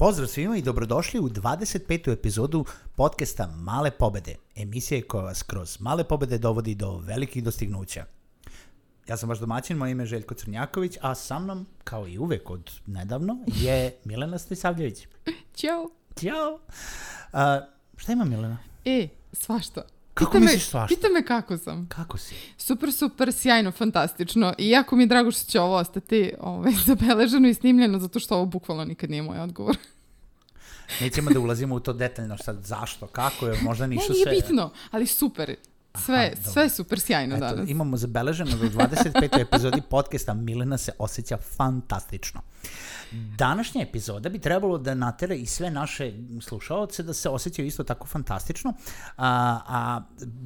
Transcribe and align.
Pozdrav 0.00 0.28
svima 0.28 0.56
i 0.56 0.62
dobrodošli 0.62 1.20
u 1.20 1.28
25. 1.28 2.12
epizodu 2.12 2.64
podcasta 2.96 3.46
Male 3.46 3.90
pobede, 3.90 4.34
emisije 4.56 5.02
koja 5.02 5.24
vas 5.24 5.42
kroz 5.42 5.80
male 5.80 6.04
pobede 6.04 6.38
dovodi 6.38 6.74
do 6.74 6.98
velikih 6.98 7.44
dostignuća. 7.44 8.04
Ja 9.08 9.16
sam 9.16 9.28
vaš 9.28 9.38
domaćin, 9.38 9.76
moje 9.76 9.92
ime 9.92 10.02
je 10.02 10.06
Željko 10.06 10.34
Crnjaković, 10.34 10.96
a 11.00 11.14
sa 11.14 11.38
mnom, 11.38 11.66
kao 11.84 12.08
i 12.08 12.18
uvek 12.18 12.50
od 12.50 12.70
nedavno, 12.86 13.38
je 13.46 13.96
Milena 14.04 14.38
Stojsavljević. 14.38 15.06
Ćao. 15.54 15.90
Ćao! 16.20 16.58
A, 17.32 17.60
šta 17.96 18.12
ima 18.12 18.24
Milena? 18.24 18.58
E, 18.84 19.08
svašta. 19.32 19.82
Kako 20.24 20.32
Pita 20.32 20.44
misliš 20.44 20.68
svašta? 20.68 20.94
Pita 20.94 21.08
me 21.08 21.24
kako 21.24 21.58
sam. 21.58 21.86
Kako 21.88 22.18
si? 22.18 22.34
Super, 22.58 22.92
super, 22.92 23.32
sjajno, 23.32 23.72
fantastično. 23.72 24.54
I 24.58 24.70
jako 24.70 24.96
mi 24.96 25.02
je 25.02 25.06
drago 25.06 25.30
što 25.30 25.50
će 25.50 25.60
ovo 25.60 25.76
ostati 25.76 26.32
ovaj, 26.40 26.72
zabeleženo 26.86 27.48
i 27.48 27.54
snimljeno, 27.54 27.98
zato 27.98 28.20
što 28.20 28.34
ovo 28.36 28.44
bukvalno 28.46 28.84
nikad 28.84 29.10
nije 29.10 29.22
moj 29.22 29.38
odgovor. 29.38 29.76
Nećemo 31.00 31.30
da 31.30 31.40
ulazimo 31.40 31.74
u 31.74 31.80
to 31.80 31.92
detaljno 31.92 32.38
sad 32.38 32.64
zašto, 32.64 33.06
kako 33.06 33.46
je, 33.46 33.62
možda 33.62 33.86
Ne, 33.86 33.96
nisu 33.96 34.12
nije 34.12 34.22
sve... 34.22 34.32
bitno, 34.32 34.70
ali 34.90 35.06
super. 35.06 35.54
Sve, 36.06 36.16
Aha, 36.16 36.34
dobro. 36.36 36.52
sve 36.52 36.68
super 36.68 37.00
sjajno 37.00 37.36
Eto, 37.36 37.44
danas. 37.46 37.70
imamo 37.70 37.96
zabeleženo 37.96 38.56
da 38.56 38.66
u 38.66 38.68
25. 38.70 39.40
epizodi 39.40 39.80
podcasta 39.90 40.34
Milena 40.34 40.78
se 40.78 40.92
osjeća 40.98 41.36
fantastično. 41.36 42.40
Današnja 43.12 43.82
epizoda 43.82 44.28
bi 44.28 44.38
trebalo 44.38 44.78
da 44.78 44.94
natera 44.94 45.34
i 45.34 45.46
sve 45.46 45.70
naše 45.70 46.12
slušaoce 46.40 47.02
da 47.02 47.12
se 47.14 47.28
osjećaju 47.28 47.66
isto 47.68 47.84
tako 47.84 48.06
fantastično, 48.06 48.72
a, 49.16 49.60
a 49.66 50.00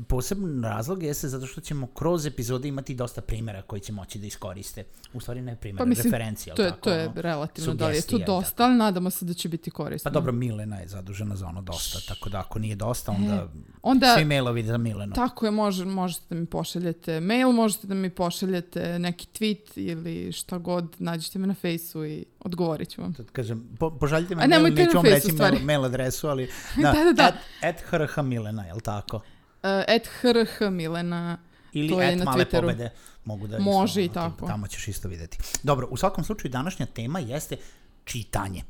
poseban 0.09 0.63
razlog 0.65 1.03
jeste 1.03 1.29
zato 1.29 1.47
što 1.47 1.61
ćemo 1.61 1.87
kroz 1.87 2.27
epizode 2.27 2.69
imati 2.69 2.95
dosta 2.95 3.21
primjera 3.21 3.63
koji 3.63 3.81
će 3.81 3.93
moći 3.93 4.19
da 4.19 4.27
iskoriste. 4.27 4.85
U 5.15 5.21
stvari 5.21 5.41
ne 5.43 5.57
primjera, 5.57 5.85
Pa 5.85 5.89
mislim, 5.89 6.05
referencije, 6.13 6.51
jel 6.51 6.57
To 6.57 6.63
je, 6.63 6.71
tako? 6.71 6.81
to 6.81 6.91
je 6.93 7.09
ono? 7.09 7.21
relativno, 7.23 7.75
da 7.75 7.89
li 7.89 7.97
je 7.97 8.03
to 8.03 8.19
dosta, 8.19 8.65
ali 8.65 8.75
nadamo 8.75 9.11
se 9.11 9.25
da 9.25 9.35
će 9.35 9.49
biti 9.49 9.71
korisno. 9.71 10.11
Pa 10.11 10.15
dobro, 10.15 10.33
Milena 10.33 10.77
je 10.79 10.89
zadužena 10.89 11.37
za 11.37 11.47
ono 11.47 11.63
dosta, 11.63 11.99
tako 12.15 12.29
da 12.29 12.39
ako 12.39 12.59
nije 12.59 12.77
dosta, 12.77 13.13
onda, 13.13 13.35
E, 13.35 13.47
onda- 13.83 14.15
svi 14.17 14.25
mailovi 14.25 14.63
za 14.63 14.79
Milenu. 14.79 15.15
Tako 15.15 15.45
je, 15.47 15.51
može, 15.51 15.85
možete 15.85 16.25
da 16.31 16.41
mi 16.41 16.47
pošaljete 16.47 17.21
mail, 17.21 17.53
možete 17.53 17.87
da 17.87 17.95
mi 17.95 18.11
pošaljete 18.11 18.99
neki 18.99 19.27
tweet 19.35 19.79
ili 19.79 20.33
šta 20.33 20.59
god, 20.59 20.97
nađite 20.99 21.39
me 21.39 21.47
na 21.47 21.55
fejsu 21.55 22.05
i 22.05 22.25
odgovorit 22.45 22.91
ću 22.91 23.03
vam. 23.03 23.15
Sad 23.15 23.31
kažem, 23.31 23.77
po, 23.79 23.91
požaljite 23.99 24.35
me 24.35 24.45
A 24.45 24.47
mail, 24.47 24.75
neću 24.75 24.97
vam 24.97 25.05
reći 25.05 25.33
mail, 25.33 25.65
mail 25.65 25.85
adresu, 25.85 26.29
ali 26.29 26.51
Da, 26.83 26.93
da, 26.93 27.13
da. 27.13 27.25
At, 27.25 27.35
at 27.63 27.81
hrh 27.81 28.19
Milena, 28.25 28.67
jel 28.67 28.81
tako? 28.81 29.17
Uh, 29.17 29.23
at 29.63 30.07
hrh 30.21 30.71
Milena, 30.71 31.39
Ili 31.73 31.89
To 31.89 32.03
je 32.03 32.13
at 32.13 32.19
na 32.19 32.25
male 32.25 32.45
Twitteru. 32.45 32.61
pobede 32.61 32.91
mogu 33.25 33.47
da 33.47 33.59
Može 33.59 34.05
isto, 34.05 34.11
i 34.11 34.15
tako. 34.15 34.47
Tamo 34.47 34.67
ćeš 34.67 34.89
isto 34.89 35.09
videti. 35.09 35.39
Dobro, 35.63 35.89
u 35.91 35.97
svakom 35.97 36.25
slučaju 36.25 36.51
današnja 36.51 36.87
tema 36.87 37.19
jeste 37.19 37.57
čitanje. 38.05 38.63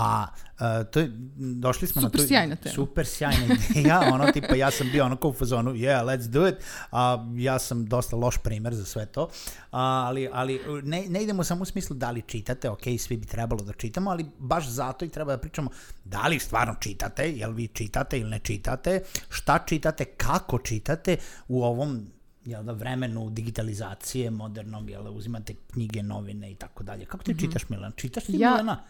A 0.00 0.26
uh, 0.60 0.90
to 0.90 1.00
je, 1.00 1.10
došli 1.36 1.88
smo 1.88 2.02
Super 2.02 2.20
na 2.20 2.22
to... 2.22 2.28
sjajna 2.28 2.56
tema. 2.56 2.74
Super 2.74 3.06
sjajna 3.06 3.56
ideja, 3.70 4.00
ono 4.14 4.32
tipa 4.32 4.54
ja 4.54 4.70
sam 4.70 4.90
bio 4.92 5.04
onako 5.04 5.28
u 5.28 5.32
fazonu, 5.32 5.70
yeah, 5.74 6.04
let's 6.04 6.28
do 6.28 6.48
it, 6.48 6.54
a 6.92 7.26
ja 7.36 7.58
sam 7.58 7.86
dosta 7.86 8.16
loš 8.16 8.38
primer 8.38 8.74
za 8.74 8.84
sve 8.84 9.06
to, 9.06 9.28
a, 9.70 9.80
ali, 9.80 10.28
ali 10.32 10.60
ne, 10.82 11.04
ne 11.08 11.22
idemo 11.22 11.44
samo 11.44 11.62
u 11.62 11.64
smislu 11.64 11.96
da 11.96 12.10
li 12.10 12.22
čitate, 12.22 12.70
ok, 12.70 12.82
svi 12.98 13.16
bi 13.16 13.26
trebalo 13.26 13.62
da 13.62 13.72
čitamo, 13.72 14.10
ali 14.10 14.26
baš 14.38 14.68
zato 14.68 15.04
i 15.04 15.08
treba 15.08 15.32
da 15.32 15.38
pričamo 15.38 15.70
da 16.04 16.26
li 16.26 16.38
stvarno 16.38 16.74
čitate, 16.80 17.30
jel 17.30 17.52
vi 17.52 17.68
čitate 17.68 18.18
ili 18.18 18.30
ne 18.30 18.38
čitate, 18.38 19.02
šta 19.28 19.58
čitate, 19.66 20.04
kako 20.04 20.58
čitate 20.58 21.16
u 21.48 21.64
ovom 21.64 22.06
jel 22.44 22.62
da, 22.62 22.72
vremenu 22.72 23.30
digitalizacije 23.30 24.30
modernog, 24.30 24.90
jel 24.90 25.02
da, 25.02 25.10
uzimate 25.10 25.54
knjige, 25.72 26.02
novine 26.02 26.52
i 26.52 26.54
tako 26.54 26.82
dalje. 26.82 27.04
Kako 27.04 27.24
ti 27.24 27.38
čitaš, 27.38 27.68
Milan? 27.68 27.92
Čitaš 27.96 28.24
ti. 28.24 28.38
Ja- 28.38 28.50
Milana? 28.50 28.82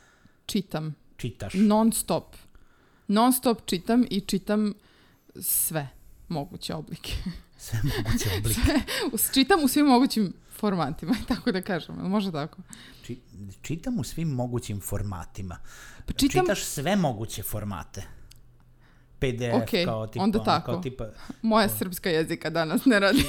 čitam 0.51 0.95
Čitaš. 1.21 1.53
non 1.55 1.93
stop. 1.93 2.37
Non 3.09 3.33
stop 3.33 3.59
čitam 3.67 4.05
i 4.11 4.21
čitam 4.21 4.75
sve 5.37 5.89
moguće 6.29 6.75
oblike. 6.75 7.13
Sve 7.59 7.79
moguće 7.85 8.29
oblike. 8.39 8.61
Us- 9.13 9.35
čitam 9.35 9.65
u 9.65 9.69
svim 9.69 9.87
mogućim 9.87 10.33
formatima, 10.51 11.15
tako 11.29 11.53
da 11.53 11.63
kažem, 11.63 11.95
može 11.97 12.33
tako? 12.33 12.63
Či, 13.05 13.19
čitam 13.63 13.99
u 13.99 14.05
svim 14.05 14.29
mogućim 14.29 14.81
formatima. 14.81 15.57
Pa 16.07 16.13
čitam, 16.13 16.41
Čitaš 16.43 16.65
sve 16.65 16.97
moguće 16.97 17.43
formate. 17.43 18.03
PDF 19.19 19.63
Okej, 19.63 19.85
kao 19.85 20.07
tipa, 20.07 20.23
onda 20.23 20.45
tako. 20.45 20.67
kao 20.67 20.83
tipa, 20.83 21.09
moja 21.43 21.69
srpska 21.69 22.11
jezika 22.11 22.51
danas 22.51 22.85
ne 22.85 23.01
radi. 23.01 23.25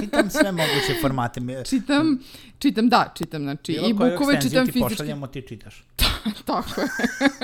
čitam 0.00 0.30
sve 0.30 0.52
moguće 0.52 0.94
formate. 1.00 1.40
Čitam, 1.64 2.18
čitam, 2.58 2.88
da, 2.88 3.12
čitam, 3.16 3.42
znači, 3.42 3.72
Bilo 3.72 3.88
i 3.88 3.96
koju 3.96 4.10
bukove 4.12 4.40
čitam 4.40 4.66
ti 4.66 4.72
fizički. 4.72 4.90
pošaljamo, 4.90 5.26
ti 5.26 5.42
čitaš. 5.42 5.84
Tako 6.46 6.80
je. 6.80 6.88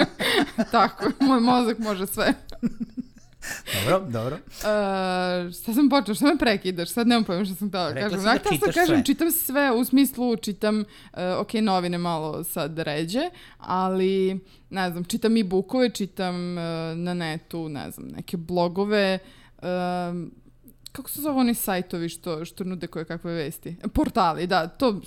tako 0.73 1.05
je, 1.05 1.13
moj 1.21 1.41
mozak 1.41 1.79
može 1.79 2.07
sve. 2.07 2.35
Dobro, 3.75 4.01
dobro. 4.11 4.37
Uh, 4.37 5.53
šta 5.55 5.75
sam 5.75 5.89
počela, 5.91 6.15
šta 6.15 6.27
me 6.27 6.39
prekidaš, 6.39 6.89
sad 6.89 7.07
nemam 7.07 7.25
pojma 7.25 7.45
šta 7.45 7.55
sam 7.55 7.69
htjela 7.69 7.89
da 7.89 7.95
Rekla 7.95 8.09
kažem. 8.09 8.21
si 8.21 8.25
da 8.27 8.33
Dakle, 8.33 8.51
sad 8.51 8.59
čitaš 8.59 8.75
kažem, 8.75 8.97
sve. 8.97 9.05
čitam 9.05 9.31
sve, 9.31 9.73
u 9.73 9.85
smislu 9.85 10.37
čitam, 10.37 10.81
uh, 10.81 11.19
ok, 11.39 11.55
novine 11.55 11.99
malo 11.99 12.45
sad 12.45 12.79
ređe, 12.79 13.31
ali, 13.59 14.41
ne 14.71 14.91
znam, 14.91 15.05
čitam 15.05 15.37
i 15.37 15.43
bukove, 15.43 15.91
čitam 15.91 16.35
uh, 16.35 16.65
na 16.97 17.15
netu, 17.15 17.69
ne 17.69 17.91
znam, 17.91 18.09
neke 18.09 18.37
blogove, 18.37 19.19
um, 19.63 20.33
kako 20.93 21.11
se 21.11 21.21
zove 21.21 21.41
oni 21.41 21.55
sajtovi 21.55 22.09
što, 22.09 22.45
što 22.45 22.65
nude 22.65 22.87
koje 22.87 23.05
kakve 23.05 23.33
vesti? 23.33 23.77
Portali, 23.95 24.47
da, 24.47 24.69
to, 24.69 25.01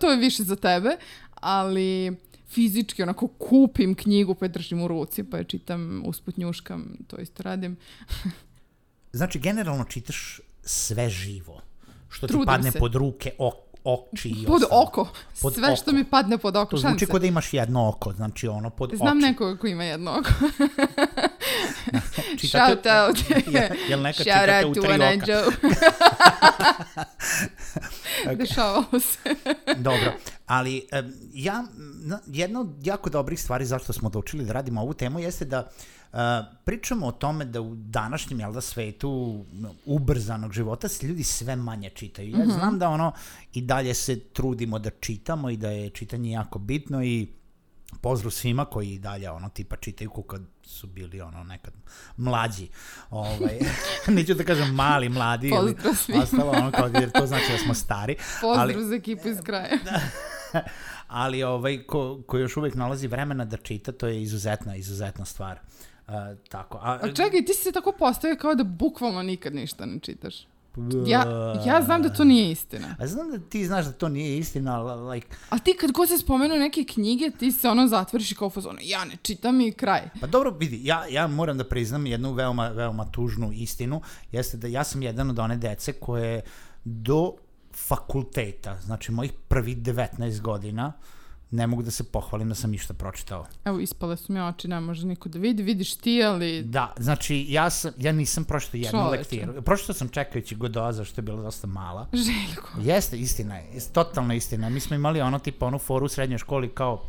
to 0.00 0.10
je 0.10 0.16
više 0.16 0.42
za 0.42 0.56
tebe, 0.56 0.96
ali 1.34 2.16
fizički 2.54 3.02
onako 3.02 3.28
kupim 3.28 3.94
knjigu 3.94 4.34
pa 4.34 4.44
je 4.44 4.48
držim 4.48 4.82
u 4.82 4.88
ruci 4.88 5.24
pa 5.24 5.38
je 5.38 5.44
čitam, 5.44 6.02
usput 6.06 6.36
njuškam, 6.36 6.96
to 7.06 7.16
isto 7.18 7.42
radim. 7.42 7.76
Znači, 9.12 9.38
generalno 9.38 9.84
čitaš 9.84 10.40
sve 10.62 11.10
živo. 11.10 11.60
Što 12.08 12.26
ti 12.26 12.30
Trudim 12.30 12.46
padne 12.46 12.70
se. 12.72 12.78
pod 12.78 12.94
ruke, 12.94 13.32
ok, 13.38 13.54
oči 13.84 14.28
i 14.30 14.46
Pod 14.46 14.62
ostalo. 14.62 14.82
oko. 14.82 15.08
Pod 15.42 15.54
Sve 15.54 15.76
što 15.76 15.84
oko. 15.84 15.92
mi 15.92 16.04
padne 16.04 16.38
pod 16.38 16.56
oko. 16.56 16.70
To 16.70 16.76
zvuči 16.78 17.06
kao 17.06 17.18
da 17.18 17.26
imaš 17.26 17.52
jedno 17.54 17.88
oko, 17.88 18.12
znači 18.12 18.48
ono 18.48 18.70
pod 18.70 18.90
Znam 18.92 19.18
oči. 19.18 19.26
nekoga 19.26 19.56
ko 19.56 19.66
ima 19.66 19.84
jedno 19.84 20.10
oko. 20.12 20.30
Čitate- 22.36 22.48
Shout 22.48 22.86
out. 22.86 23.16
Jel- 23.46 23.76
jel 23.88 24.00
nekad 24.00 24.26
Shout 24.26 24.40
čitate 24.40 24.64
u 24.64 24.68
out 24.68 24.74
to 24.74 24.82
tri 24.82 24.92
oka? 24.92 24.98
Dešavalo 28.36 29.00
se. 29.00 29.34
Dobro, 29.76 30.12
ali 30.46 30.82
ja, 31.32 31.64
na- 31.98 32.20
jedna 32.26 32.60
od 32.60 32.68
jako 32.82 33.10
dobrih 33.10 33.40
stvari 33.40 33.64
zašto 33.64 33.92
smo 33.92 34.06
odlučili 34.08 34.44
da 34.44 34.52
radimo 34.52 34.80
ovu 34.80 34.94
temu 34.94 35.18
jeste 35.18 35.44
da 35.44 35.70
e, 36.12 36.16
pričamo 36.64 37.06
o 37.06 37.12
tome 37.12 37.44
da 37.44 37.60
u 37.60 37.74
današnjem 37.74 38.40
jel 38.40 38.52
da, 38.52 38.60
svetu 38.60 39.10
no, 39.52 39.74
ubrzanog 39.84 40.52
života 40.52 40.88
se 40.88 41.06
ljudi 41.06 41.24
sve 41.24 41.56
manje 41.56 41.90
čitaju. 41.90 42.30
Ja 42.30 42.46
znam 42.46 42.78
da 42.78 42.88
ono 42.88 43.12
i 43.52 43.60
dalje 43.60 43.94
se 43.94 44.20
trudimo 44.20 44.78
da 44.78 44.90
čitamo 44.90 45.50
i 45.50 45.56
da 45.56 45.70
je 45.70 45.90
čitanje 45.90 46.30
jako 46.30 46.58
bitno 46.58 47.04
i 47.04 47.26
pozdrav 48.00 48.30
svima 48.30 48.64
koji 48.64 48.92
i 48.92 48.98
dalje 48.98 49.30
ono 49.30 49.48
tipa 49.48 49.76
čitaju 49.76 50.10
ko 50.10 50.22
kad 50.22 50.42
su 50.62 50.86
bili 50.86 51.20
ono 51.20 51.44
nekad 51.44 51.74
mlađi. 52.16 52.68
Ovaj, 53.10 53.58
neću 54.16 54.34
da 54.34 54.44
kažem 54.44 54.74
mali, 54.74 55.08
mladi 55.08 55.48
ili 55.48 55.76
svima. 55.96 56.22
ostalo 56.22 56.50
ono 56.50 56.70
kao 56.70 56.86
jer 57.00 57.10
to 57.10 57.26
znači 57.26 57.52
da 57.52 57.58
smo 57.58 57.74
stari. 57.74 58.16
ali, 58.58 58.74
Pozdrav 58.74 58.88
za 58.88 58.94
ekipu 58.94 59.28
iz 59.28 59.40
kraja. 59.44 59.78
ali 61.08 61.42
ovaj, 61.42 61.82
ko, 61.86 62.22
ko 62.26 62.38
još 62.38 62.56
uvijek 62.56 62.74
nalazi 62.74 63.08
vremena 63.08 63.44
da 63.44 63.56
čita, 63.56 63.92
to 63.92 64.06
je 64.06 64.22
izuzetna, 64.22 64.76
izuzetna 64.76 65.24
stvar. 65.24 65.60
Uh, 66.08 66.14
tako. 66.48 66.78
A, 66.82 66.98
A 67.02 67.12
čekaj, 67.12 67.44
ti 67.44 67.54
si 67.54 67.62
se 67.62 67.72
tako 67.72 67.92
postavio 67.92 68.36
kao 68.36 68.54
da 68.54 68.64
bukvalno 68.64 69.22
nikad 69.22 69.54
ništa 69.54 69.86
ne 69.86 69.98
čitaš. 70.00 70.46
Ja, 71.06 71.24
ja 71.66 71.82
znam 71.82 72.02
da 72.02 72.08
to 72.08 72.24
nije 72.24 72.50
istina. 72.50 72.96
A 72.98 73.06
znam 73.06 73.30
da 73.30 73.38
ti 73.38 73.66
znaš 73.66 73.84
da 73.84 73.92
to 73.92 74.08
nije 74.08 74.38
istina, 74.38 74.80
ali 74.80 75.14
like, 75.14 75.26
Ali 75.50 75.60
ti 75.60 75.76
kad 75.80 75.92
god 75.92 76.08
se 76.08 76.18
spomenu 76.18 76.54
neke 76.54 76.84
knjige, 76.84 77.30
ti 77.38 77.52
se 77.52 77.68
ono 77.68 77.88
zatvoriš 77.88 78.30
i 78.30 78.34
kao 78.34 78.50
fazon, 78.50 78.78
ja 78.82 79.04
ne 79.04 79.16
čitam 79.22 79.60
i 79.60 79.72
kraj. 79.72 80.10
pa 80.20 80.26
dobro, 80.26 80.50
vidi, 80.50 80.80
ja, 80.84 81.06
ja 81.06 81.26
moram 81.26 81.58
da 81.58 81.68
priznam 81.68 82.06
jednu 82.06 82.32
veoma, 82.32 82.68
veoma 82.68 83.04
tužnu 83.04 83.52
istinu, 83.52 84.02
jeste 84.32 84.56
da 84.56 84.66
ja 84.66 84.84
sam 84.84 85.02
jedan 85.02 85.30
od 85.30 85.38
one 85.38 85.56
dece 85.56 85.92
koje 85.92 86.42
do 86.84 87.32
fakulteta, 87.74 88.80
znači 88.80 89.12
mojih 89.12 89.32
prvih 89.48 89.76
19 89.76 90.40
godina, 90.40 90.92
ne 91.54 91.66
mogu 91.66 91.82
da 91.82 91.90
se 91.90 92.04
pohvalim 92.04 92.48
da 92.48 92.54
sam 92.54 92.74
išta 92.74 92.94
pročitao. 92.94 93.46
Evo, 93.64 93.80
ispale 93.80 94.16
su 94.16 94.32
mi 94.32 94.40
oči, 94.40 94.68
ne 94.68 94.80
može 94.80 95.06
niko 95.06 95.28
da 95.28 95.38
vidi, 95.38 95.62
vidiš 95.62 95.94
ti, 95.94 96.22
ali 96.24 96.62
Da, 96.62 96.94
znači 96.98 97.46
ja, 97.48 97.70
sam, 97.70 97.92
ja 97.98 98.12
nisam 98.12 98.44
pročitao 98.44 98.78
jednu 98.78 99.00
Čoveče. 99.00 99.18
lektiru. 99.18 99.62
Pročitao 99.62 99.94
sam 99.94 100.08
čekajući 100.08 100.54
Godoza, 100.54 101.04
što 101.04 101.20
je 101.20 101.22
bila 101.22 101.42
dosta 101.42 101.66
mala. 101.66 102.08
Željko. 102.26 102.68
Jeste, 102.80 103.18
istina 103.18 103.56
je, 103.56 103.80
totalna 103.92 104.34
istina. 104.34 104.68
Mi 104.68 104.80
smo 104.80 104.96
imali 104.96 105.20
ono 105.20 105.38
tipa 105.38 105.66
onu 105.66 105.78
foru 105.78 106.06
u 106.06 106.08
srednjoj 106.08 106.38
školi 106.38 106.68
kao 106.68 107.02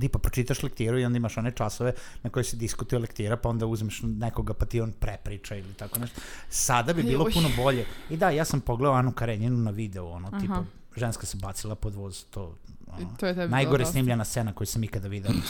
tipa 0.00 0.18
pročitaš 0.18 0.62
lektiru 0.62 0.98
i 0.98 1.04
onda 1.04 1.16
imaš 1.16 1.38
one 1.38 1.50
časove 1.50 1.92
na 2.22 2.30
koje 2.30 2.44
se 2.44 2.56
diskutuje 2.56 2.98
lektira, 2.98 3.36
pa 3.36 3.48
onda 3.48 3.66
uzmeš 3.66 4.00
nekoga 4.02 4.54
pa 4.54 4.66
ti 4.66 4.80
on 4.80 4.92
prepriča 4.92 5.56
ili 5.56 5.74
tako 5.74 5.98
nešto. 5.98 6.20
Sada 6.48 6.92
bi 6.92 7.02
bilo 7.02 7.26
puno 7.34 7.48
bolje. 7.56 7.86
I 8.10 8.16
da, 8.16 8.30
ja 8.30 8.44
sam 8.44 8.60
pogledao 8.60 8.94
Anu 8.94 9.12
Karenjinu 9.12 9.56
na 9.56 9.70
videu, 9.70 10.06
ono, 10.06 10.40
tipa, 10.40 10.64
ženska 10.96 11.26
se 11.26 11.36
bacila 11.36 11.74
pod 11.74 11.94
voz, 11.94 12.24
to 12.30 12.54
ono, 12.88 13.16
to 13.18 13.26
je 13.26 13.34
tebi 13.34 13.50
najgore 13.50 13.78
dosta. 13.78 13.92
snimljena 13.92 14.24
scena 14.24 14.52
koju 14.52 14.66
sam 14.66 14.84
ikada 14.84 15.08
video. 15.08 15.32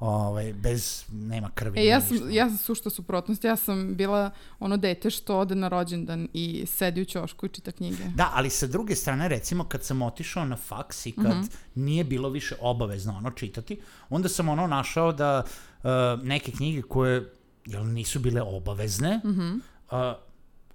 ovaj, 0.00 0.52
bez, 0.52 1.04
nema 1.08 1.50
krvi. 1.50 1.80
E, 1.80 1.84
ja 1.84 2.00
sam, 2.00 2.10
ništa. 2.10 2.28
ja 2.30 2.48
sam 2.48 2.58
sušta 2.58 2.90
suprotnost. 2.90 3.44
Ja 3.44 3.56
sam 3.56 3.94
bila 3.94 4.30
ono 4.58 4.76
dete 4.76 5.10
što 5.10 5.38
ode 5.38 5.54
na 5.54 5.68
rođendan 5.68 6.28
i 6.32 6.66
sedi 6.66 7.02
u 7.02 7.04
ćošku 7.04 7.46
i 7.46 7.50
čita 7.50 7.72
knjige. 7.72 8.04
Da, 8.14 8.30
ali 8.34 8.50
sa 8.50 8.66
druge 8.66 8.94
strane, 8.94 9.28
recimo, 9.28 9.64
kad 9.64 9.82
sam 9.84 10.02
otišao 10.02 10.44
na 10.44 10.56
faks 10.58 11.06
i 11.06 11.12
kad 11.12 11.24
Mhm. 11.26 11.42
nije 11.74 12.04
bilo 12.04 12.28
više 12.28 12.54
obavezno 12.60 13.16
ono 13.16 13.30
čitati, 13.30 13.80
onda 14.10 14.28
sam 14.28 14.48
ono 14.48 14.66
našao 14.66 15.12
da 15.12 15.42
uh, 15.78 15.88
neke 16.22 16.52
knjige 16.52 16.82
koje 16.82 17.32
jel, 17.66 17.86
nisu 17.86 18.18
bile 18.20 18.42
obavezne, 18.42 19.20
Mhm. 19.24 19.50
uh, 19.50 19.58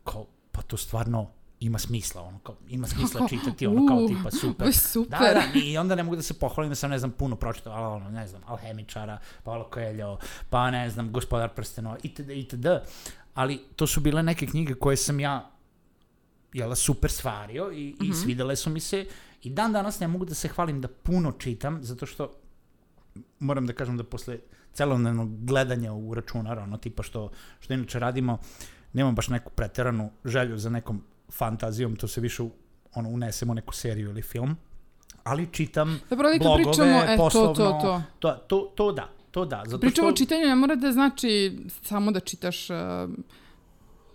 kao, 0.04 0.26
pa 0.52 0.62
to 0.62 0.78
stvarno 0.78 1.32
ima 1.60 1.80
smisla, 1.80 2.22
ono, 2.22 2.40
kao, 2.40 2.56
ima 2.70 2.88
smisla 2.88 3.28
čitati, 3.30 3.68
ono, 3.68 3.88
kao 3.88 3.98
"U, 3.98 4.08
tipa 4.08 4.32
super. 4.32 4.74
super. 4.74 5.20
Da, 5.20 5.34
da, 5.34 5.60
i 5.60 5.78
onda 5.78 5.96
ne 5.96 6.04
mogu 6.04 6.16
da 6.16 6.22
se 6.22 6.34
pohvalim 6.34 6.70
da 6.70 6.76
sam, 6.76 6.90
ne 6.90 7.00
znam, 7.00 7.12
puno 7.12 7.36
pročitao, 7.36 7.74
ali 7.74 7.96
ono, 7.96 8.10
ne 8.12 8.28
znam, 8.28 8.42
Alhemičara, 8.46 9.20
Paolo 9.44 9.70
Coelho, 9.74 10.18
pa 10.50 10.72
ne 10.72 10.90
znam, 10.90 11.12
Gospodar 11.12 11.50
prstenova, 11.50 11.98
itd., 12.04 12.30
itd. 12.30 12.66
Ali 13.34 13.62
to 13.76 13.88
su 13.88 14.00
bile 14.02 14.24
neke 14.24 14.48
knjige 14.48 14.74
koje 14.74 14.98
sam 14.98 15.20
ja 15.20 15.52
jela, 16.54 16.76
super 16.76 17.12
stvario 17.12 17.72
i, 17.72 17.96
Mhm. 17.96 18.04
i 18.04 18.16
svidele 18.16 18.56
su 18.56 18.70
mi 18.70 18.80
se 18.80 19.06
i 19.44 19.50
dan 19.50 19.74
danas 19.74 20.00
ne 20.00 20.08
mogu 20.08 20.26
da 20.26 20.34
se 20.34 20.48
hvalim 20.48 20.82
da 20.82 20.88
puno 20.88 21.32
čitam, 21.32 21.84
zato 21.84 22.06
što 22.06 22.32
moram 23.40 23.68
da 23.68 23.74
kažem 23.74 23.98
da 23.98 24.04
posle 24.04 24.40
celodnevnog 24.74 25.46
gledanja 25.46 25.94
u 25.94 26.14
računar, 26.14 26.60
ono 26.60 26.78
tipa 26.78 27.04
što, 27.04 27.32
što 27.60 27.74
inače 27.74 28.00
radimo, 28.00 28.38
nemam 28.94 29.16
baš 29.16 29.28
neku 29.28 29.52
preteranu 29.52 30.12
želju 30.26 30.58
za 30.58 30.70
nekom 30.70 31.02
fantazijom, 31.32 31.96
to 31.96 32.08
se 32.08 32.22
više 32.22 32.44
ono, 32.94 33.10
unesemo 33.10 33.54
neku 33.54 33.74
seriju 33.74 34.10
ili 34.10 34.22
film, 34.22 34.56
ali 35.24 35.48
čitam 35.52 36.00
Dobro, 36.10 36.28
ali 36.28 36.40
kad 36.40 36.48
blogove, 36.48 36.64
pričamo, 36.64 37.14
e, 37.14 37.18
to, 37.18 37.24
poslovno, 37.24 37.54
to, 37.54 37.80
to. 37.82 38.02
to, 38.20 38.32
to, 38.48 38.72
to 38.76 38.92
da, 38.92 39.10
to 39.32 39.46
da, 39.46 39.64
zato 39.66 39.80
Pričamo 39.80 40.08
o 40.08 40.12
što... 40.12 40.18
čitanju, 40.18 40.46
ne 40.46 40.56
mora 40.56 40.76
da 40.76 40.92
znači 40.92 41.60
samo 41.84 42.12
da 42.12 42.20
čitaš, 42.20 42.70
uh, 42.70 42.76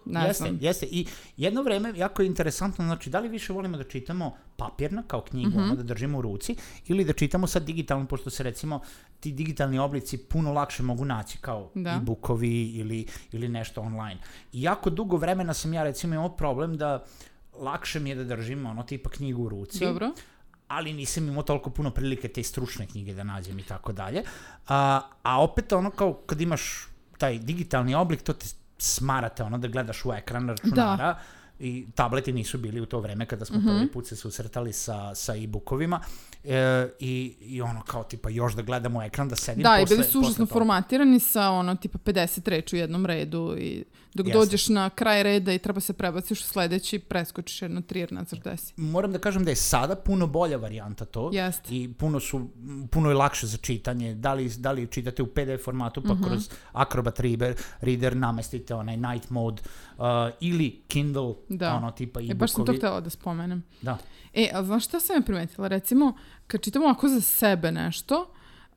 ne 0.06 0.26
jeste, 0.26 0.44
znam. 0.44 0.58
jeste. 0.60 0.86
I 0.86 1.06
jedno 1.36 1.62
vreme, 1.62 1.92
jako 1.96 2.22
je 2.22 2.26
interesantno, 2.26 2.84
znači, 2.84 3.10
da 3.10 3.20
li 3.20 3.28
više 3.28 3.52
volimo 3.52 3.76
da 3.76 3.84
čitamo 3.84 4.34
papirna 4.56 5.02
kao 5.06 5.20
knjigu, 5.20 5.50
Mhm. 5.50 5.58
ono 5.60 5.74
da 5.74 5.82
držimo 5.82 6.18
u 6.18 6.22
ruci, 6.22 6.56
ili 6.86 7.04
da 7.04 7.12
čitamo 7.12 7.46
sad 7.46 7.62
digitalno, 7.62 8.06
pošto 8.06 8.30
se 8.30 8.42
recimo 8.42 8.80
ti 9.20 9.32
digitalni 9.32 9.78
oblici 9.78 10.18
puno 10.18 10.52
lakše 10.52 10.82
mogu 10.82 11.04
naći 11.04 11.38
kao 11.38 11.70
Da. 11.74 11.90
e-bookovi 11.90 12.62
ili, 12.64 13.06
ili 13.32 13.48
nešto 13.48 13.80
online. 13.80 14.20
I 14.52 14.62
jako 14.62 14.90
dugo 14.90 15.16
vremena 15.16 15.54
sam 15.54 15.74
ja 15.74 15.82
recimo 15.82 16.14
imao 16.14 16.36
problem 16.36 16.76
da 16.76 17.04
lakše 17.54 18.00
mi 18.00 18.10
je 18.10 18.16
da 18.16 18.24
držim 18.24 18.66
ono 18.66 18.82
tipa 18.82 19.10
knjigu 19.10 19.42
u 19.42 19.48
ruci, 19.48 19.78
Dobro. 19.80 20.10
ali 20.68 20.92
nisam 20.92 21.28
imao 21.28 21.42
toliko 21.42 21.70
puno 21.70 21.90
prilike 21.90 22.28
te 22.28 22.42
stručne 22.42 22.86
knjige 22.86 23.14
da 23.14 23.24
nađem 23.24 23.58
i 23.58 23.62
tako 23.62 23.92
dalje. 23.92 24.22
A, 24.68 25.00
a 25.22 25.42
opet 25.42 25.72
ono 25.72 25.90
kao 25.90 26.12
kad 26.26 26.40
imaš 26.40 26.86
taj 27.18 27.38
digitalni 27.38 27.94
oblik, 27.94 28.22
to 28.22 28.32
te 28.32 28.46
smarate 28.78 29.42
ono 29.42 29.58
da 29.58 29.68
gledaš 29.68 30.04
u 30.04 30.12
ekran 30.12 30.48
računara 30.48 31.18
i 31.58 31.86
tableti 31.94 32.32
nisu 32.32 32.58
bili 32.58 32.80
u 32.80 32.86
to 32.86 33.00
vreme 33.00 33.26
kada 33.26 33.44
smo 33.44 33.60
prvi 33.66 33.88
put 33.92 34.06
se 34.06 34.16
susretali 34.16 34.72
sa, 34.72 35.14
sa 35.14 35.36
e-bookovima 35.36 36.00
e, 36.46 36.56
i, 37.00 37.12
i 37.40 37.62
ono 37.62 37.82
kao 37.82 38.04
tipa 38.04 38.28
još 38.30 38.54
da 38.54 38.62
gledamo 38.62 39.02
ekran, 39.02 39.28
da 39.28 39.36
sedim 39.36 39.62
Da, 39.62 39.78
i 39.78 39.82
posle, 39.82 39.96
bili 39.96 40.08
su 40.08 40.20
užasno 40.20 40.46
formatirani 40.46 41.20
sa 41.20 41.50
ono 41.50 41.74
tipa 41.76 41.98
50 42.00 42.48
reči 42.48 42.76
u 42.76 42.78
jednom 42.78 43.06
redu 43.06 43.56
i 43.58 43.84
dok 44.14 44.26
Jeste. 44.26 44.38
dođeš 44.38 44.68
na 44.68 44.90
kraj 44.90 45.22
reda 45.22 45.52
i 45.52 45.58
treba 45.58 45.80
se 45.80 45.92
prebaciš 45.92 46.40
u 46.40 46.44
sledeći, 46.44 46.98
preskočiš 46.98 47.62
jedno 47.62 47.80
tri 47.80 48.00
jer 48.00 48.12
ne 48.12 48.24
znaš 48.24 48.40
gde 48.40 48.56
si. 48.56 48.72
Moram 48.76 49.12
da 49.12 49.18
kažem 49.18 49.44
da 49.44 49.50
je 49.50 49.56
sada 49.56 49.96
puno 49.96 50.26
bolja 50.26 50.56
varijanta 50.56 51.04
to 51.04 51.30
Jeste. 51.32 51.68
i 51.70 51.92
puno 51.92 52.20
su 52.20 52.48
puno 52.90 53.08
je 53.08 53.14
lakše 53.14 53.46
za 53.46 53.56
čitanje. 53.56 54.14
Da 54.14 54.34
li, 54.34 54.50
da 54.50 54.72
li 54.72 54.86
čitate 54.86 55.22
u 55.22 55.26
PDF 55.26 55.64
formatu 55.64 56.02
pa 56.02 56.14
Mhm. 56.14 56.24
kroz 56.24 56.48
Acrobat 56.72 57.20
Reader, 57.20 57.56
Reader 57.80 58.16
namestite 58.16 58.74
onaj 58.74 58.96
night 58.98 59.30
mode 59.30 59.62
uh, 59.92 60.04
ili 60.40 60.82
Kindle, 60.88 61.34
Da. 61.48 61.74
ono 61.74 61.90
tipa 61.90 62.20
E, 62.20 62.34
baš 62.34 62.50
sam 62.50 62.56
to 62.56 62.62
e-bookovi. 62.62 62.78
htela 62.78 63.00
da 63.00 63.10
spomenem. 63.10 63.62
Da. 63.82 63.98
E, 64.34 64.50
a 64.54 64.64
znaš 64.64 64.84
šta 64.84 65.00
sam 65.00 65.16
ja 65.16 65.22
primetila? 65.22 65.68
Recimo, 65.68 66.12
kad 66.46 66.60
čitam 66.60 66.82
ovako 66.82 67.08
za 67.08 67.20
sebe 67.20 67.72
nešto, 67.72 68.26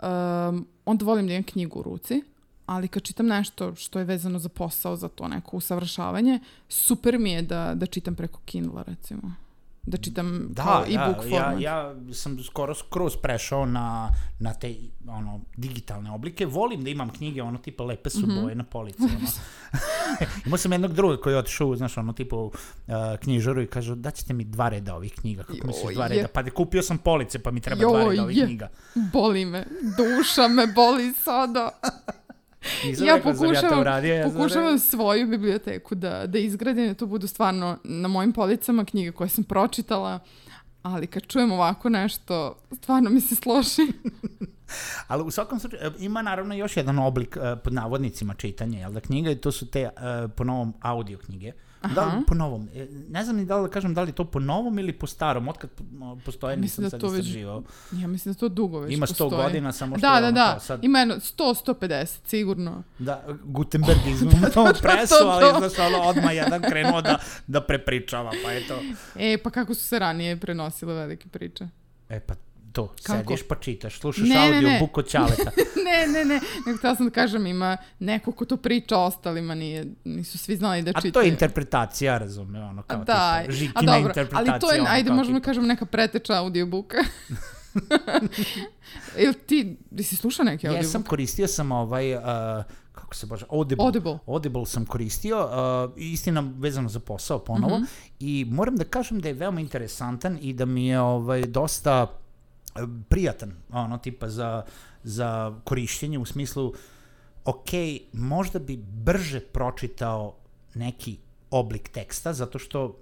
um, 0.04 0.68
onda 0.86 1.06
volim 1.06 1.28
da 1.28 1.34
imam 1.34 1.44
knjigu 1.44 1.80
u 1.80 1.84
ruci, 1.84 2.24
ali 2.66 2.88
kad 2.88 3.04
čitam 3.04 3.28
nešto 3.28 3.76
što 3.76 4.00
je 4.00 4.06
vezano 4.06 4.40
za 4.40 4.50
posao, 4.50 4.96
za 4.96 5.08
to 5.08 5.28
neko 5.28 5.58
usavršavanje, 5.58 6.40
super 6.70 7.20
mi 7.20 7.32
je 7.32 7.42
da, 7.42 7.74
da 7.76 7.86
čitam 7.86 8.16
preko 8.16 8.40
Kindle, 8.46 8.84
recimo. 8.88 9.47
Da 9.88 9.98
čitam 9.98 10.48
Da, 10.50 10.64
kao 10.64 10.82
da, 10.82 10.88
e-book 10.88 11.26
ja, 11.26 11.30
format. 11.32 11.62
ja 11.62 11.96
sam 12.14 12.38
skoro 12.40 12.76
skroz 12.76 13.14
prešao 13.18 13.66
na, 13.66 14.10
na 14.40 14.54
te 14.54 14.76
ono, 15.08 15.42
digitalne 15.58 16.12
oblike. 16.12 16.46
Volim 16.46 16.84
da 16.84 16.90
imam 16.90 17.10
knjige, 17.10 17.42
ono 17.42 17.58
tipa 17.58 17.84
lepe 17.84 18.10
su 18.10 18.20
Mhm. 18.20 18.42
boje 18.42 18.56
na 18.56 18.64
polici. 18.66 19.04
Ono. 19.04 19.28
Imao 20.46 20.58
sam 20.58 20.72
jednog 20.72 20.94
druga 20.94 21.18
koji 21.18 21.34
je 21.34 21.38
otišao, 21.38 21.76
znaš, 21.76 21.98
ono 21.98 22.14
tipa 22.14 22.36
uh, 22.36 22.52
knjižaru 23.20 23.62
i 23.62 23.68
kaže, 23.68 23.96
daćete 23.96 24.34
mi 24.34 24.44
dva 24.46 24.70
reda 24.70 24.96
ovih 24.96 25.14
knjiga. 25.14 25.44
Kako 25.44 25.68
misliš 25.68 25.94
dva 25.94 26.06
Joj. 26.06 26.10
reda? 26.10 26.28
Pa 26.28 26.42
da 26.42 26.52
kupio 26.52 26.82
sam 26.82 26.98
police, 26.98 27.40
pa 27.40 27.52
mi 27.52 27.62
treba 27.62 27.82
dva 27.82 28.00
Joj. 28.00 28.10
reda 28.10 28.24
ovih 28.24 28.44
knjiga. 28.46 28.70
Boli 29.14 29.46
me, 29.46 29.66
duša 29.98 30.48
me 30.48 30.68
boli 30.68 31.14
sada. 31.16 31.70
Nisam 32.86 33.08
ja 33.08 33.14
da 33.14 33.30
ja 33.30 33.34
pokušavam. 33.34 34.06
Ja 34.06 34.24
sam 34.24 34.34
pokušavam 34.34 34.80
svoju 34.80 35.28
biblioteku 35.28 35.96
da, 35.96 36.28
da 36.28 36.40
izgradim, 36.40 36.88
da 36.88 36.94
to 36.94 37.06
budu 37.06 37.28
stvarno 37.28 37.78
na 37.84 38.08
mojim 38.08 38.34
policama 38.34 38.86
knjige 38.86 39.12
koje 39.12 39.30
sam 39.30 39.44
pročitala, 39.44 40.20
ali 40.82 41.08
kad 41.08 41.28
čujem 41.28 41.52
ovako 41.52 41.90
nešto, 41.90 42.58
stvarno 42.82 43.10
mi 43.10 43.22
se 43.22 43.36
složi. 43.36 43.82
Ali 45.08 45.24
u 45.24 45.32
svakom 45.32 45.60
slučaju, 45.60 45.82
e, 45.84 45.92
ima 46.00 46.22
naravno 46.22 46.56
još 46.56 46.78
jedan 46.78 47.00
oblik 47.00 47.38
e, 47.38 47.56
pod 47.56 47.74
navodnicima 47.74 48.34
čitanja, 48.34 48.80
jel 48.80 48.92
da 48.92 49.00
knjiga, 49.00 49.32
i 49.32 49.36
to 49.36 49.52
su 49.52 49.68
te 49.68 49.82
e, 49.82 49.92
po 50.36 50.44
novom 50.44 50.74
audio 50.82 51.18
knjige. 51.18 51.52
Da 51.86 52.06
li 52.06 52.24
po 52.28 52.36
novom? 52.36 52.70
E, 52.76 52.88
Ne 53.10 53.24
znam 53.24 53.36
ni 53.36 53.46
da 53.46 53.58
li 53.58 53.64
da 53.64 53.72
kažem 53.72 53.94
da 53.94 54.02
li 54.02 54.12
to 54.12 54.26
po 54.26 54.40
novom 54.40 54.80
ili 54.80 54.94
po 54.94 55.08
starom, 55.08 55.48
otkad 55.48 55.70
postoje 56.26 56.58
Mislim 56.58 56.62
nisam 56.62 56.84
da 56.84 56.90
sad 56.90 57.00
to 57.02 57.10
već 57.10 57.20
istraživao. 57.20 57.64
Ja 57.94 58.08
mislim 58.08 58.34
da 58.34 58.40
to 58.40 58.50
dugo 58.50 58.80
već 58.80 58.94
Ima 58.94 59.06
100 59.06 59.10
postoji. 59.10 59.44
godina, 59.44 59.72
samo 59.72 59.98
što 59.98 60.02
Da, 60.02 60.16
je 60.16 60.22
da, 60.22 60.28
ono 60.28 60.36
da. 60.36 60.52
kao 60.52 60.60
sad, 60.60 60.84
Ima 60.84 61.00
jedno 61.00 61.16
100, 61.16 61.66
150, 61.68 62.18
sigurno. 62.26 62.84
da, 63.00 63.24
Gutenberg 63.44 64.00
izmimo 64.08 64.48
to 64.48 64.64
presu, 64.74 65.16
To, 65.16 65.28
ali 65.28 65.54
to. 65.54 65.60
znaš, 65.60 65.88
ono, 65.88 65.98
odmah 66.00 66.36
jedan 66.36 66.62
krenuo 66.62 67.02
da, 67.02 67.18
da 67.48 67.62
prepričava, 67.62 68.32
pa 68.44 68.52
je 68.52 68.68
to. 68.68 68.80
E, 69.16 69.38
pa 69.38 69.50
kako 69.50 69.74
su 69.74 69.84
se 69.84 70.00
ranije 70.00 70.38
prenosile 70.38 70.94
velike 70.94 71.28
priče? 71.30 71.68
E 72.10 72.20
pa 72.20 72.34
to, 72.78 72.88
Kako? 73.04 73.18
sediš 73.20 73.44
pa 73.44 73.56
čitaš, 73.58 74.00
slušaš 74.00 74.24
Ne, 74.26 74.38
audio 74.48 74.70
ne. 74.70 74.80
buk 74.82 74.98
od 74.98 75.08
Ćaleta. 75.08 75.52
ne, 75.86 76.08
ne, 76.10 76.26
ne, 76.26 76.40
nego 76.66 76.78
htela 76.78 76.96
sam 76.96 77.06
da 77.06 77.12
kažem, 77.12 77.48
ima 77.48 77.78
neko 78.00 78.32
ko 78.32 78.46
to 78.46 78.58
priča 78.58 78.98
ostalima, 79.00 79.56
nije, 79.56 79.86
nisu 80.06 80.38
svi 80.38 80.56
znali 80.56 80.82
da 80.82 80.90
A 80.90 80.94
čitaju. 80.94 81.12
to 81.12 81.22
je 81.22 81.30
interpretacija, 81.30 82.18
razume, 82.18 82.62
ono, 82.62 82.84
kao 82.84 82.98
da, 82.98 83.04
tipa, 83.04 83.50
a 83.50 83.52
žikina 83.52 83.82
dobro, 83.84 83.98
interpretacija. 84.02 84.52
ali 84.54 84.62
to 84.62 84.72
je, 84.72 84.82
ono, 84.82 84.90
ajde, 84.90 85.12
možemo 85.12 85.38
tipa- 85.38 85.46
kažem 85.46 85.66
neka 85.66 85.86
preteča 85.88 86.34
audiobooka. 86.36 86.98
Ili 89.18 89.34
ti, 89.48 89.78
ti 89.98 90.04
si 90.04 90.16
slušao 90.16 90.46
neki 90.46 90.68
audiobook? 90.68 90.86
Jesam, 90.86 91.04
koristio 91.04 91.48
sam 91.48 91.72
ovaj, 91.72 92.16
uh, 92.16 92.22
kako 92.94 93.16
se 93.16 93.26
baš, 93.26 93.42
Audible. 93.50 93.86
Audible. 93.86 94.18
Audible 94.28 94.66
sam 94.66 94.86
koristio, 94.86 95.40
uh, 95.40 95.52
istina 95.98 96.52
vezano 96.54 96.90
za 96.90 97.00
posao 97.00 97.40
ponovo, 97.40 97.76
Mhm. 97.76 97.86
i 98.20 98.46
moram 98.48 98.76
da 98.76 98.84
kažem 98.86 99.20
da 99.20 99.28
je 99.28 99.34
veoma 99.34 99.60
interesantan 99.60 100.38
i 100.42 100.54
da 100.54 100.66
mi 100.66 100.88
je 100.88 101.00
ovaj, 101.00 101.42
dosta 101.44 102.08
prijatan, 103.10 103.54
ono, 103.70 103.98
tipa 103.98 104.30
za, 104.30 104.64
za 105.04 105.60
korišćenje 105.64 106.20
u 106.20 106.26
smislu, 106.26 106.74
ok, 107.46 107.70
možda 108.14 108.60
bi 108.60 108.78
brže 108.78 109.40
pročitao 109.40 110.36
neki 110.74 111.18
oblik 111.52 111.90
teksta, 111.90 112.34
zato 112.34 112.60
što 112.60 113.00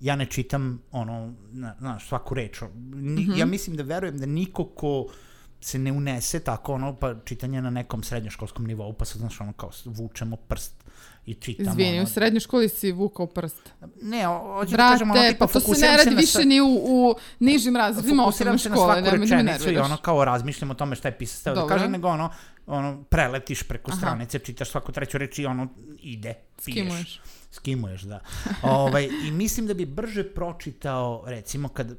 ja 0.00 0.16
ne 0.16 0.26
čitam 0.26 0.82
ono, 0.92 1.34
na, 1.52 1.74
znaš, 1.78 2.08
svaku 2.08 2.34
reč. 2.34 2.62
Ni, 2.94 3.28
Ja 3.38 3.46
mislim 3.46 3.76
da 3.76 3.82
verujem 3.82 4.18
da 4.18 4.26
niko 4.26 4.64
ko 4.64 5.06
se 5.60 5.78
ne 5.78 5.92
unese 5.92 6.40
tako 6.40 6.74
ono, 6.74 6.96
pa 6.96 7.14
čitanje 7.24 7.62
na 7.62 7.70
nekom 7.70 8.02
srednjoškolskom 8.02 8.66
nivou, 8.66 8.92
pa 8.92 9.04
sad, 9.04 9.18
znaš, 9.18 9.40
ono, 9.40 9.52
kao 9.52 9.70
vučemo 9.84 10.36
prst 10.36 10.84
i 11.26 11.34
čitamo. 11.34 11.70
Izvini, 11.70 11.98
ono, 11.98 12.02
u 12.02 12.06
srednjoj 12.06 12.40
školi 12.40 12.68
si 12.68 12.92
vukao 12.92 13.26
prst. 13.26 13.72
Ne, 14.02 14.24
hoću 14.26 14.70
da 14.70 14.76
kažem, 14.76 15.10
ono, 15.10 15.22
tipa, 15.22 15.46
pa 15.46 15.52
to 15.52 15.74
se 15.74 15.86
ne 15.86 15.96
radi 15.96 16.14
više 16.14 16.32
sa- 16.32 16.44
ni 16.44 16.60
u, 16.60 16.66
u 16.66 17.14
nižim 17.40 17.76
razredima 17.76 18.24
osnovne 18.26 18.52
fokusiram 18.52 18.58
se 18.58 18.68
na 18.68 18.74
škole, 18.76 19.02
svaku 19.02 19.16
rečenicu 19.16 19.72
i 19.72 19.78
ono 19.78 19.96
kao 19.96 20.24
razmišljam 20.24 20.70
o 20.70 20.74
tome 20.74 20.96
šta 20.96 21.08
je 21.08 21.18
pisac 21.18 21.42
teo 21.42 21.54
da 21.54 21.66
kaže, 21.66 21.88
nego 21.88 22.08
ono, 22.08 22.30
ono, 22.66 23.02
preletiš 23.02 23.62
preko 23.62 23.90
Aha. 23.90 23.98
stranice, 23.98 24.38
čitaš 24.38 24.70
svaku 24.70 24.92
treću 24.92 25.18
reč 25.18 25.38
i 25.38 25.46
ono, 25.46 25.68
ide, 26.00 26.34
piješ. 26.64 26.76
Skimuješ. 26.86 27.20
Skimuješ, 27.50 28.02
da. 28.02 28.20
ovaj, 28.62 29.08
I 29.26 29.30
mislim 29.30 29.66
da 29.66 29.74
bi 29.74 29.86
brže 29.86 30.24
pročitao, 30.24 31.24
recimo, 31.26 31.68
kad 31.68 31.96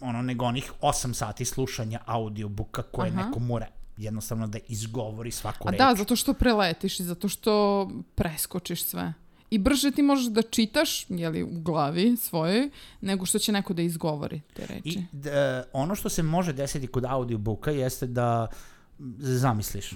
ono, 0.00 0.22
nego 0.22 0.44
onih 0.44 0.72
8 0.80 1.12
sati 1.12 1.44
slušanja 1.44 2.00
audiobooka 2.06 2.82
koje 2.82 3.10
Aha. 3.10 3.26
neko 3.26 3.38
mora 3.38 3.66
jednostavno 4.00 4.46
da 4.46 4.58
izgovori 4.68 5.30
svaku 5.30 5.68
A 5.68 5.70
reč. 5.70 5.78
da, 5.78 5.94
zato 5.96 6.16
što 6.16 6.34
preletiš 6.34 7.00
i 7.00 7.04
zato 7.04 7.28
što 7.28 7.90
preskočiš 8.14 8.84
sve. 8.84 9.12
I 9.50 9.58
brže 9.58 9.90
ti 9.90 10.02
možeš 10.02 10.26
da 10.26 10.42
čitaš, 10.42 11.06
jeli, 11.08 11.42
u 11.42 11.60
glavi 11.60 12.16
svojoj, 12.16 12.70
nego 13.00 13.26
što 13.26 13.38
će 13.38 13.52
neko 13.52 13.74
da 13.74 13.82
izgovori 13.82 14.40
te 14.54 14.66
reči. 14.66 14.98
I 14.98 15.04
d, 15.12 15.30
e, 15.30 15.62
ono 15.72 15.94
što 15.94 16.08
se 16.08 16.22
može 16.22 16.52
desiti 16.52 16.86
kod 16.86 17.04
audiobooka 17.04 17.70
jeste 17.70 18.06
da 18.06 18.46
zamisliš. 19.18 19.90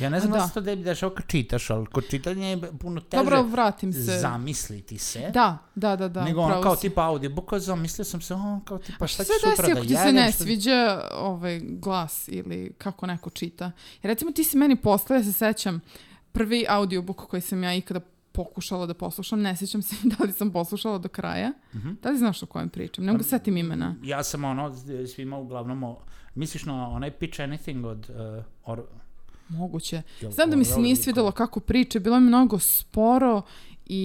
Ja 0.00 0.10
ne 0.10 0.20
znam 0.20 0.32
da 0.32 0.38
Da. 0.38 0.46
se 0.46 0.54
to 0.54 0.60
tebi 0.62 0.82
dešava 0.82 1.14
kad 1.14 1.26
čitaš, 1.26 1.70
ali 1.70 1.86
kod 1.86 2.08
čitanja 2.08 2.46
je 2.46 2.58
puno 2.72 3.00
teže 3.00 3.18
Dobro, 3.18 3.42
vratim 3.42 3.92
se. 3.92 4.00
zamisliti 4.18 4.98
se. 4.98 5.30
Da, 5.30 5.58
da, 5.74 5.96
da, 5.96 6.08
da. 6.08 6.24
nego 6.24 6.40
ono 6.40 6.62
kao 6.62 6.76
si. 6.76 6.82
tipa 6.82 7.04
audiobook, 7.04 7.46
kao 7.46 7.58
zamislio 7.58 8.04
sam 8.04 8.20
se, 8.20 8.34
o, 8.34 8.60
kao 8.64 8.78
tipa 8.78 9.06
šta 9.06 9.24
ću 9.24 9.30
sutra 9.34 9.50
desi 9.50 9.62
da 9.64 9.72
ako 9.72 9.80
ti 9.82 9.88
se 9.88 9.94
jedem, 9.96 10.14
ne 10.14 10.32
šta- 10.32 10.44
sviđa 10.44 11.00
ovaj 11.12 11.60
glas 11.62 12.28
ili 12.28 12.72
kako 12.78 13.06
neko 13.06 13.30
čita? 13.30 13.64
Jer 13.94 14.04
recimo 14.04 14.32
ti 14.32 14.44
si 14.44 14.56
meni 14.56 14.76
poslao, 14.76 15.16
ja 15.16 15.24
se 15.24 15.32
sećam, 15.32 15.80
prvi 16.32 16.66
audiobook 16.68 17.16
koji 17.18 17.42
sam 17.42 17.62
ja 17.62 17.74
ikada 17.74 18.00
pokušala 18.32 18.86
da 18.86 18.94
poslušam, 18.94 19.40
ne 19.40 19.56
sjećam 19.56 19.82
se 19.82 19.96
da 20.10 20.24
li 20.24 20.32
sam 20.32 20.52
poslušala 20.52 20.98
do 20.98 21.08
kraja. 21.08 21.52
Mhm. 21.74 21.90
Da 22.02 22.10
li 22.10 22.18
znaš 22.18 22.42
o 22.42 22.46
kojem 22.46 22.68
pričam? 22.68 23.04
Ne 23.04 23.12
mogu 23.12 23.24
se 23.24 23.30
setim 23.30 23.56
imena. 23.56 23.94
Ja 24.02 24.24
sam 24.24 24.44
ono, 24.44 24.74
svima 25.06 25.38
uglavnom, 25.38 25.82
o- 25.82 25.98
misliš 26.34 26.64
na 26.64 26.88
onaj 26.88 27.10
Pitch 27.10 27.40
Anything 27.40 27.84
od 27.84 28.10
uh, 28.10 28.44
or, 28.64 28.82
Moguće. 29.48 30.02
Znam 30.30 30.50
da 30.50 30.56
mi 30.56 30.64
se 30.64 30.78
nije 30.78 30.88
ili 30.88 30.96
svidjelo 30.96 31.32
kako 31.32 31.60
priče, 31.60 32.00
bilo 32.00 32.16
je 32.16 32.20
mnogo 32.20 32.58
sporo 32.58 33.42
i 33.86 34.02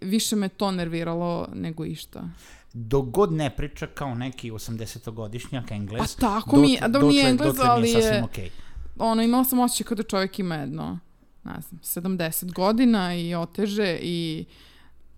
više 0.00 0.36
me 0.36 0.48
to 0.48 0.70
nerviralo 0.70 1.48
nego 1.54 1.84
išta. 1.84 2.28
dok 2.72 3.06
god 3.06 3.32
ne 3.32 3.50
priča 3.50 3.86
kao 3.86 4.14
neki 4.14 4.50
80-godišnjak 4.50 5.72
engles, 5.72 6.14
Pa 6.16 6.20
tako 6.20 6.56
mi 6.56 6.78
a 6.82 6.88
da 6.88 6.98
mi 7.00 7.16
je 7.16 7.30
Engles, 7.30 7.54
mi 7.54 7.62
ali 7.64 7.90
je- 7.90 8.22
okej. 8.24 8.50
ono, 8.98 9.22
imala 9.22 9.44
sam 9.44 9.58
osjećaj 9.58 9.84
kao 9.84 9.94
da 9.94 10.02
čovjek 10.02 10.38
ima 10.38 10.54
jedno, 10.54 10.98
ne 11.44 11.54
znam, 11.60 11.80
70 12.04 12.52
godina 12.52 13.14
i 13.14 13.34
oteže 13.34 13.98
i 14.02 14.44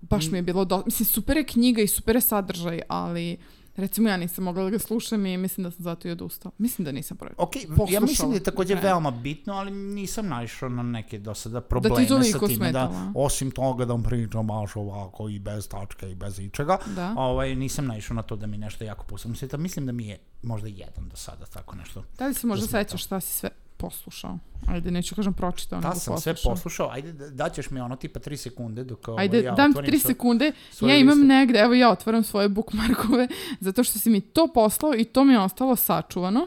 baš 0.01 0.31
mi 0.31 0.39
je 0.39 0.43
bilo, 0.43 0.65
do... 0.65 0.83
mislim, 0.87 1.07
super 1.07 1.37
je 1.37 1.45
knjiga 1.45 1.83
i 1.83 1.87
super 1.87 2.15
je 2.17 2.21
sadržaj, 2.21 2.81
ali 2.89 3.37
recimo 3.77 4.09
ja 4.09 4.17
nisam 4.17 4.45
mogla 4.45 4.65
da 4.65 4.71
ga 4.71 4.79
slušam 4.79 5.27
i 5.27 5.37
mislim 5.37 5.65
da 5.65 5.71
sam 5.71 5.83
zato 5.83 6.09
i 6.09 6.11
odustala. 6.11 6.53
Mislim 6.59 6.85
da 6.85 6.93
nisam 6.93 7.17
pro... 7.17 7.31
Ok, 7.37 7.57
ja 7.57 7.63
poslušala 7.77 8.01
mislim 8.01 8.31
da 8.31 8.37
je 8.37 8.41
do 8.41 8.53
kraja. 8.53 8.81
veoma 8.81 9.11
bitno, 9.11 9.53
ali 9.55 9.71
nisam 9.71 10.29
naišao 10.29 10.69
na 10.69 10.83
neke 10.83 11.19
do 11.19 11.35
sada 11.35 11.61
probleme 11.61 12.07
sa 12.09 12.15
toliko 12.15 12.49
time 12.49 12.73
da, 12.73 12.87
smetalo. 12.89 13.13
osim 13.15 13.51
toga 13.51 13.85
da 13.85 13.99
pričam 14.05 14.47
baš 14.47 14.77
ovako 14.77 15.29
i 15.29 15.39
bez 15.39 15.69
tačke 15.69 16.11
i 16.11 16.15
bez 16.15 16.39
ičega, 16.39 16.79
Da. 16.97 17.15
ovaj, 17.17 17.55
nisam 17.55 17.87
naišao 17.87 18.15
na 18.15 18.23
to 18.23 18.37
da 18.37 18.47
mi 18.47 18.59
nešto 18.59 18.85
jako 18.85 19.05
posebno 19.05 19.37
sveta. 19.37 19.57
Mislim 19.57 19.87
da 19.87 19.93
mi 19.93 20.07
je 20.07 20.19
možda 20.43 20.69
jedan 20.69 21.09
do 21.09 21.17
sada 21.17 21.47
tako 21.47 21.77
nešto. 21.77 22.05
Da 22.19 22.27
li 22.27 22.35
se 22.35 22.47
možda 22.47 22.67
sećaš 22.67 23.05
šta 23.05 23.21
si 23.21 23.33
sve 23.33 23.51
poslušao? 23.85 24.39
Ajde, 24.67 24.91
neću 24.91 25.15
kažem 25.15 25.33
pročitao, 25.33 25.81
Da 25.81 25.89
nego 25.89 26.01
sam 26.01 26.19
sve 26.19 26.33
poslušao. 26.33 26.53
poslušao, 26.53 26.89
ajde 26.89 27.13
da- 27.13 27.31
daćeš 27.31 27.71
mi 27.71 27.81
ono 27.81 27.97
tipa 27.97 28.21
3 28.21 28.37
sekunde 28.39 28.85
dok 28.85 29.09
ovaj, 29.09 29.23
Ajde, 29.23 29.39
ja 29.39 29.53
dam 29.53 29.67
ti 29.67 29.71
otvorim 29.71 29.91
tri 29.91 29.99
svoj- 29.99 30.07
sekunde. 30.07 30.53
svoju 30.71 30.91
Ja 30.91 30.99
imam 30.99 31.15
listu. 31.15 31.27
negde, 31.29 31.59
evo 31.59 31.75
ja 31.75 31.91
otvaram 31.91 32.25
svoje 32.25 32.49
bookmarkove, 32.49 33.29
zato 33.61 33.85
što 33.85 33.99
si 33.99 34.11
mi 34.11 34.21
to 34.23 34.49
poslao 34.49 34.95
i 34.95 35.05
to 35.05 35.25
mi 35.25 35.33
je 35.33 35.41
ostalo 35.41 35.77
sačuvano. 35.77 36.47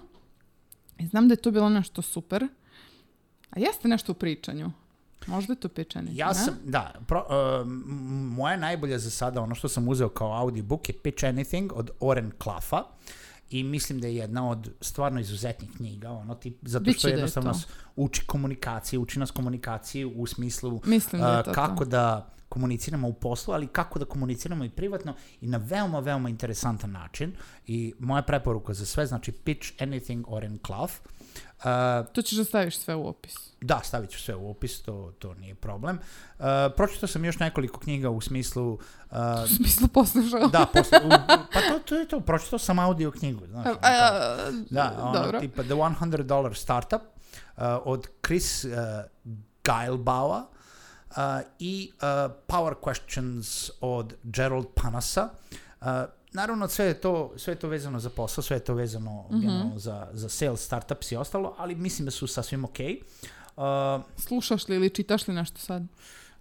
I 0.97 1.07
znam 1.07 1.27
da 1.27 1.33
je 1.33 1.37
to 1.37 1.51
bilo 1.51 1.69
nešto 1.69 2.01
super. 2.01 2.47
A 3.49 3.59
jeste 3.59 3.87
nešto 3.87 4.11
u 4.11 4.15
pričanju. 4.15 4.71
Možda 5.27 5.53
je 5.53 5.57
to 5.57 5.67
pečeni. 5.69 6.09
Ja 6.13 6.33
sam, 6.33 6.53
da, 6.63 6.93
pro, 7.07 7.25
uh, 7.61 7.67
moja 8.29 8.57
najbolja 8.57 8.99
za 8.99 9.09
sada, 9.09 9.41
ono 9.41 9.55
što 9.55 9.67
sam 9.67 9.87
uzeo 9.87 10.09
kao 10.09 10.33
audiobook 10.33 10.89
je 10.89 10.95
Pitch 10.95 11.23
Anything 11.23 11.71
od 11.73 11.91
Oren 11.99 12.31
Klaffa 12.37 12.83
i 13.49 13.63
mislim 13.63 13.99
da 13.99 14.07
je 14.07 14.15
jedna 14.15 14.49
od 14.49 14.71
stvarno 14.81 15.19
izuzetnih 15.19 15.69
knjiga, 15.77 16.11
ono, 16.11 16.35
tip, 16.35 16.57
zato 16.61 16.91
što 16.91 17.07
da 17.07 17.11
je 17.11 17.17
jednostavno 17.17 17.51
to. 17.51 17.57
nas 17.57 17.67
uči 17.95 18.25
komunikaciji, 18.25 18.99
uči 18.99 19.19
nas 19.19 19.31
komunikaciji 19.31 20.05
u 20.05 20.25
smislu 20.25 20.81
Mislim 20.85 21.21
da 21.21 21.33
je 21.33 21.39
uh, 21.39 21.45
to 21.45 21.51
kako 21.51 21.83
to. 21.83 21.89
da 21.89 22.33
komuniciramo 22.49 23.07
u 23.07 23.13
poslu, 23.13 23.53
ali 23.53 23.67
kako 23.67 23.99
da 23.99 24.05
komuniciramo 24.05 24.65
i 24.65 24.69
privatno 24.69 25.13
i 25.41 25.47
na 25.47 25.57
veoma, 25.57 25.99
veoma 25.99 26.29
interesantan 26.29 26.91
način. 26.91 27.31
I 27.67 27.93
moja 27.99 28.21
preporuka 28.21 28.73
za 28.73 28.85
sve, 28.85 29.05
znači 29.05 29.31
Pitch 29.31 29.71
Anything 29.79 30.23
Oren 30.27 30.57
Klaff. 30.57 30.93
Uh, 31.57 32.07
To 32.13 32.21
ćeš 32.21 32.37
da 32.37 32.43
staviš 32.43 32.77
sve 32.77 32.95
u 32.95 33.07
opis. 33.07 33.35
da, 33.61 33.81
stavit 33.83 34.09
ću 34.09 34.19
sve 34.19 34.35
u 34.35 34.49
opis, 34.49 34.81
to, 34.81 35.13
to 35.19 35.33
nije 35.33 35.55
problem. 35.55 35.99
Uh, 36.39 36.45
pročitao 36.75 37.07
sam 37.07 37.25
još 37.25 37.39
nekoliko 37.39 37.79
knjiga 37.79 38.09
u 38.09 38.21
smislu... 38.21 38.73
Uh, 38.73 39.17
U 39.45 39.47
smislu 39.47 39.87
poslušao. 39.87 40.47
da, 40.47 40.65
posle, 40.73 40.99
u, 41.05 41.09
pa 41.53 41.61
to, 41.61 41.79
to 41.85 41.95
je 41.95 42.07
to, 42.07 42.19
pročitao 42.19 42.59
sam 42.59 42.79
audio 42.79 43.11
knjigu, 43.11 43.45
znaš. 43.47 43.65
A, 43.67 43.75
a, 43.81 44.51
da, 44.69 44.95
ono, 45.01 45.13
dobro. 45.13 45.39
tipa 45.39 45.63
The 45.63 45.73
$100 45.73 46.53
Startup 46.53 47.01
uh, 47.01 47.63
od 47.85 48.07
Chris 48.25 48.63
uh, 48.63 48.71
Geilbaua 49.63 50.47
uh, 51.09 51.15
i 51.59 51.91
uh, 51.95 52.31
Power 52.47 52.73
Questions 52.81 53.69
od 53.81 54.13
Gerald 54.23 54.67
Panasa. 54.75 55.29
Uh, 55.81 55.87
naravno, 56.33 56.67
sve 56.67 56.85
je, 56.85 56.93
to, 56.93 57.33
sve 57.35 57.53
je 57.53 57.59
to 57.59 57.67
vezano 57.67 57.99
za 57.99 58.09
posao, 58.09 58.41
sve 58.41 58.57
je 58.57 58.63
to 58.63 58.73
vezano 58.73 59.23
Mhm. 59.23 59.39
generalno 59.39 59.79
za, 59.79 60.07
za 60.13 60.29
sales, 60.29 60.61
startups 60.61 61.11
i 61.11 61.15
ostalo, 61.15 61.55
ali 61.57 61.75
mislim 61.75 62.05
da 62.05 62.11
su 62.11 62.27
sasvim 62.27 62.63
okej. 62.65 62.99
Uh, 63.55 63.63
Slušaš 64.17 64.67
li 64.67 64.75
ili 64.75 64.89
čitaš 64.89 65.27
li 65.27 65.33
nešto 65.33 65.59
sad? 65.59 65.83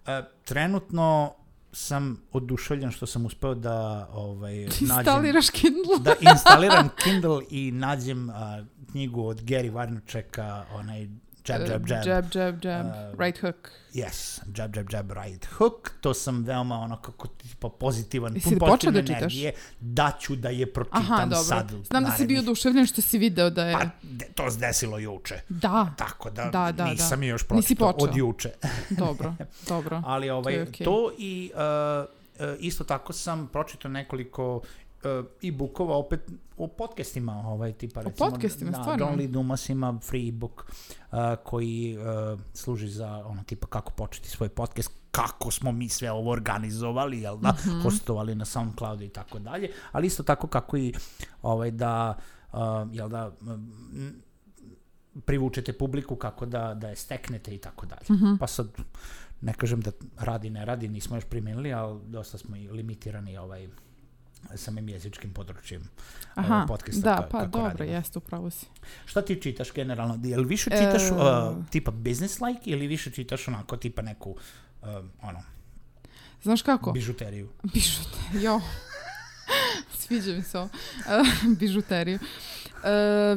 E, 0.06 0.22
trenutno 0.44 1.34
sam 1.72 2.22
oduševljen 2.32 2.90
što 2.90 3.06
sam 3.06 3.26
uspeo 3.26 3.54
da 3.54 4.08
ovaj, 4.12 4.54
nađem, 4.56 4.82
Instaliraš 4.82 5.50
Kindle? 5.50 5.98
da 6.00 6.14
instaliram 6.22 6.88
Kindle 6.96 7.42
i 7.50 7.70
nađem 7.70 8.30
a, 8.30 8.64
knjigu 8.90 9.26
od 9.26 9.40
Gary 9.40 9.72
Vaynerchuka, 9.72 10.62
onaj 10.74 11.08
Jab, 11.48 11.60
jab, 11.62 11.88
jab. 11.88 12.06
Jab, 12.06 12.24
jab, 12.34 12.64
jab. 12.64 12.86
Uh, 12.86 13.18
right 13.18 13.38
hook. 13.38 13.70
Yes, 13.94 14.16
jab, 14.54 14.76
jab, 14.76 14.92
jab, 14.92 15.10
right 15.12 15.44
hook. 15.46 15.90
To 16.00 16.14
sam 16.14 16.44
veoma 16.44 16.74
ono 16.76 16.96
kako 16.96 17.28
tipa 17.28 17.68
pozitivan, 17.70 18.34
Jesi 18.34 18.48
pun 18.48 18.58
počeo 18.58 18.68
pozitivne 18.70 19.02
da 19.02 19.06
čitaš? 19.06 19.20
energije. 19.22 19.52
Da 19.80 20.12
ću 20.20 20.36
da 20.36 20.48
je 20.48 20.72
pročitam 20.72 21.02
Aha, 21.02 21.24
dobro. 21.24 21.36
sad. 21.38 21.72
Znam 21.84 22.04
da 22.04 22.10
si 22.10 22.26
bio 22.26 22.40
oduševljen 22.40 22.86
što 22.86 23.02
si 23.02 23.18
video 23.18 23.50
da 23.50 23.64
je... 23.64 23.72
Pa, 23.72 23.84
de- 24.02 24.26
to 24.26 24.50
se 24.50 24.58
desilo 24.58 24.98
juče. 24.98 25.40
Da, 25.48 25.94
Tako 25.96 26.30
da, 26.30 26.44
Da, 26.44 26.72
da, 26.72 26.84
nisam 26.84 27.22
je 27.22 27.28
još 27.28 27.42
pročitao 27.44 27.92
počeo. 27.92 28.10
od 28.10 28.16
juče. 28.16 28.50
dobro, 28.98 29.34
dobro. 29.68 30.02
Ali 30.06 30.30
ovaj, 30.30 30.54
To 30.54 30.60
je 30.60 30.84
to, 30.84 31.10
i 31.18 31.50
uh, 31.54 31.60
uh, 32.40 32.56
isto 32.58 32.84
tako 32.84 33.12
sam 33.12 33.46
pročitao 33.46 33.90
nekoliko 33.90 34.60
e-bookova 35.42 35.96
opet 35.96 36.20
o 36.56 36.66
podcastima, 36.68 37.32
ovaj, 37.46 37.72
tipa 37.72 38.02
recimo, 38.02 38.30
podcastima, 38.30 38.70
da, 38.70 38.82
stvarno? 38.82 39.10
Lee 39.16 39.28
Dumas 39.28 39.68
ima 39.68 39.98
free 40.02 40.28
ebook 40.28 40.72
uh, 41.12 41.18
koji 41.44 41.98
uh, 41.98 42.40
služi 42.52 42.88
za 42.88 43.22
ono 43.26 43.42
tipa 43.42 43.66
kako 43.66 43.92
početi 43.92 44.28
svoj 44.28 44.48
podcast, 44.48 44.90
kako 45.10 45.50
smo 45.50 45.72
mi 45.72 45.88
sve 45.88 46.10
ovo 46.10 46.30
organizovali, 46.30 47.20
jel 47.20 47.36
da, 47.38 47.52
Mhm. 47.60 47.80
hostovali 47.80 48.34
na 48.34 48.44
SoundCloudu 48.44 49.04
i 49.04 49.08
tako 49.08 49.38
dalje, 49.38 49.70
ali 49.92 50.06
isto 50.06 50.22
tako 50.22 50.46
kako 50.46 50.76
i 50.76 50.94
ovaj, 51.42 51.70
da, 51.70 52.16
uh, 52.52 52.58
jel 52.92 53.08
da, 53.08 53.32
m, 53.42 54.22
privučete 55.24 55.72
publiku 55.72 56.16
kako 56.16 56.46
da, 56.46 56.74
da 56.74 56.88
je 56.88 56.96
steknete 56.96 57.54
i 57.54 57.58
tako 57.58 57.86
dalje. 57.86 58.06
Mhm. 58.10 58.36
Pa 58.40 58.46
sad, 58.46 58.68
ne 59.40 59.54
kažem 59.54 59.80
da 59.80 59.90
radi, 60.18 60.50
ne 60.50 60.64
radi, 60.64 60.88
nismo 60.88 61.16
još 61.16 61.24
primenili, 61.24 61.72
ali 61.72 62.00
dosta 62.06 62.38
smo 62.38 62.56
i 62.56 62.68
limitirani 62.68 63.38
ovaj, 63.38 63.68
samim 64.54 64.88
jezičkim 64.88 65.32
područjem 65.32 65.88
Aha, 66.34 66.54
ovaj, 66.54 66.66
podcasta. 66.68 67.00
da, 67.02 67.16
ka- 67.16 67.30
pa 67.30 67.38
kako 67.38 67.50
dobro, 67.50 67.68
radimo. 67.70 67.90
jeste, 67.90 68.18
upravo 68.18 68.50
si. 68.50 68.66
Šta 69.06 69.22
ti 69.22 69.42
čitaš 69.42 69.72
generalno? 69.72 70.18
Jel 70.22 70.42
više 70.42 70.70
čitaš 70.70 71.02
E, 71.02 71.12
uh, 71.12 71.20
tipa 71.70 71.90
business-like 71.92 72.60
ili 72.64 72.86
više 72.86 73.10
čitaš 73.10 73.48
onako 73.48 73.76
tipa 73.76 74.02
neku 74.02 74.30
uh, 74.30 74.88
ono, 75.22 75.42
Znaš 76.42 76.62
kako? 76.62 76.92
bižuteriju? 76.92 77.48
Bižuteriju. 77.74 78.42
Jo. 78.42 78.60
Sviđa 79.98 80.32
mi 80.32 80.42
se 80.42 80.58
ovo. 80.58 80.68
Uh, 80.98 81.26
bižuteriju. 81.50 82.18
Uh, 82.18 82.82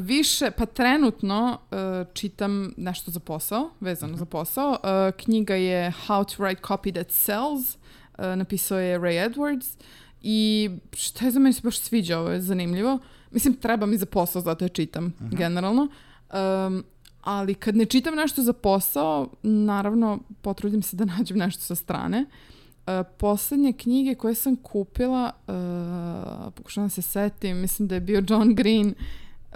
više, 0.02 0.52
pa 0.52 0.66
trenutno 0.66 1.60
uh, 1.72 1.78
čitam 2.14 2.74
nešto 2.78 3.12
za 3.12 3.20
posao, 3.20 3.72
vezano 3.80 4.18
za 4.18 4.26
posao. 4.26 4.70
Uh, 4.72 4.78
knjiga 5.18 5.56
je 5.56 5.94
How 6.08 6.26
to 6.28 6.44
Write 6.44 6.62
Copy 6.62 6.94
That 6.94 7.12
Sells. 7.12 7.76
Uh, 8.18 8.26
napisao 8.36 8.80
je 8.80 9.00
Ray 9.00 9.30
Edwards. 9.30 9.78
I 10.22 10.70
šta 10.94 11.26
je 11.26 11.32
za 11.32 11.40
meni 11.40 11.54
se 11.54 11.62
baš 11.64 11.80
sviđa, 11.80 12.20
ovo 12.20 12.30
je 12.30 12.42
zanimljivo. 12.42 13.00
Mislim, 13.32 13.54
treba 13.54 13.86
mi 13.86 13.98
za 13.98 14.06
posao, 14.06 14.42
zato 14.42 14.66
je 14.66 14.70
čitam, 14.70 15.14
generalno. 15.32 15.88
Um, 16.34 16.84
ali 17.22 17.56
kad 17.56 17.76
ne 17.76 17.86
čitam 17.86 18.16
nešto 18.16 18.42
za 18.42 18.54
posao, 18.54 19.30
naravno, 19.44 20.20
potrudim 20.42 20.82
se 20.82 20.96
da 20.96 21.06
nađem 21.18 21.38
nešto 21.38 21.64
sa 21.64 21.76
strane. 21.76 22.26
Uh, 22.26 22.94
poslednje 23.18 23.74
knjige 23.74 24.16
koje 24.16 24.36
sam 24.36 24.56
kupila, 24.56 25.32
uh, 25.48 26.54
pokušavam 26.54 26.88
da 26.88 26.94
se 26.94 27.02
setim, 27.02 27.58
mislim 27.58 27.88
da 27.88 27.96
je 27.96 28.02
bio 28.02 28.24
John 28.30 28.56
Green, 28.56 28.94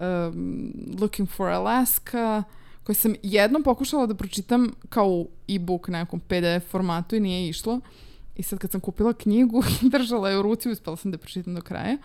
um, 0.01 0.74
Looking 1.00 1.29
for 1.29 1.50
Alaska, 1.50 2.43
koji 2.84 2.96
sam 2.96 3.15
jednom 3.24 3.63
pokušala 3.63 4.05
da 4.05 4.15
pročitam 4.15 4.72
kao 4.89 5.25
e-book 5.48 5.88
nekom 5.88 6.20
PDF 6.20 6.70
formatu 6.72 7.15
i 7.15 7.20
nije 7.20 7.50
išlo. 7.50 7.79
I 8.35 8.43
sad 8.43 8.59
kad 8.59 8.71
sam 8.71 8.81
kupila 8.81 9.13
knjigu, 9.13 9.63
držala 9.97 10.29
je 10.29 10.39
u 10.39 10.41
ruci, 10.41 10.69
uspela 10.69 10.97
sam 10.97 11.11
da 11.11 11.17
pročitam 11.17 11.55
do 11.55 11.61
kraja. 11.61 11.97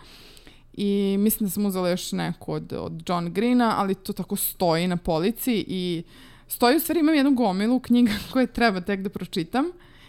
I 0.73 1.15
mislim 1.19 1.47
da 1.47 1.51
sam 1.51 1.65
uzela 1.65 1.89
još 1.89 2.11
neku 2.11 2.53
od, 2.53 2.73
od 2.73 3.03
John 3.09 3.33
Greena, 3.33 3.75
ali 3.77 3.95
to 3.95 4.13
tako 4.13 4.35
stoji 4.35 4.87
na 4.87 4.97
polici 4.97 5.65
i 5.67 6.03
stoji 6.47 6.77
u 6.77 6.79
stvari 6.79 6.99
imam 6.99 7.15
jednu 7.15 7.31
gomilu 7.31 7.79
knjiga 7.79 8.11
koje 8.33 8.47
treba 8.47 8.81
tek 8.81 9.01
da 9.01 9.09
pročitam 9.09 9.65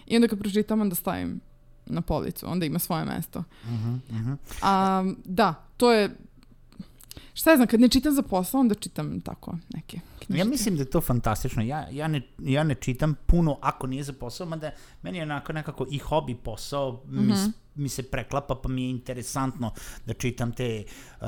i 0.07 0.17
onda 0.17 0.29
kad 0.29 0.39
pročitam 0.39 0.81
onda 0.81 0.95
stavim 0.95 1.41
na 1.87 2.01
policu, 2.01 2.47
onda 2.49 2.67
ima 2.67 2.79
svoje 2.79 3.05
mesto. 3.05 3.45
Mhm, 3.65 3.95
mhm. 4.11 4.33
A, 4.63 5.05
da, 5.25 5.55
to 5.77 5.93
je 5.93 6.17
šta 7.41 7.51
ja 7.51 7.57
znam, 7.57 7.69
kad 7.69 7.81
ne 7.81 7.89
čitam 7.89 8.15
za 8.15 8.23
posao, 8.23 8.61
onda 8.61 8.75
čitam 8.75 9.21
tako 9.21 9.57
neke 9.71 10.01
ništa. 10.29 10.45
mislim 10.47 10.77
da 10.77 10.83
je 10.83 10.91
to 10.91 11.01
fantastično. 11.01 11.63
Ja, 11.63 11.89
ja, 11.91 12.09
ne, 12.09 12.23
ja 12.39 12.65
ne 12.65 12.75
čitam 12.75 13.15
puno 13.27 13.59
ako 13.63 13.87
nije 13.87 14.03
za 14.03 14.13
posao, 14.13 14.47
mada 14.47 14.71
meni 15.03 15.19
je 15.19 15.23
onako 15.23 15.53
nekako 15.53 15.87
i 15.91 15.99
hobi 15.99 16.35
posao, 16.35 17.03
mi, 17.07 17.33
s- 17.35 17.47
mi 17.75 17.89
se 17.89 18.03
preklapa 18.05 18.55
pa 18.55 18.69
mi 18.69 18.83
je 18.85 18.91
interesantno 18.91 19.73
da 20.07 20.15
čitam 20.15 20.53
te... 20.53 20.85
Uh, 21.21 21.27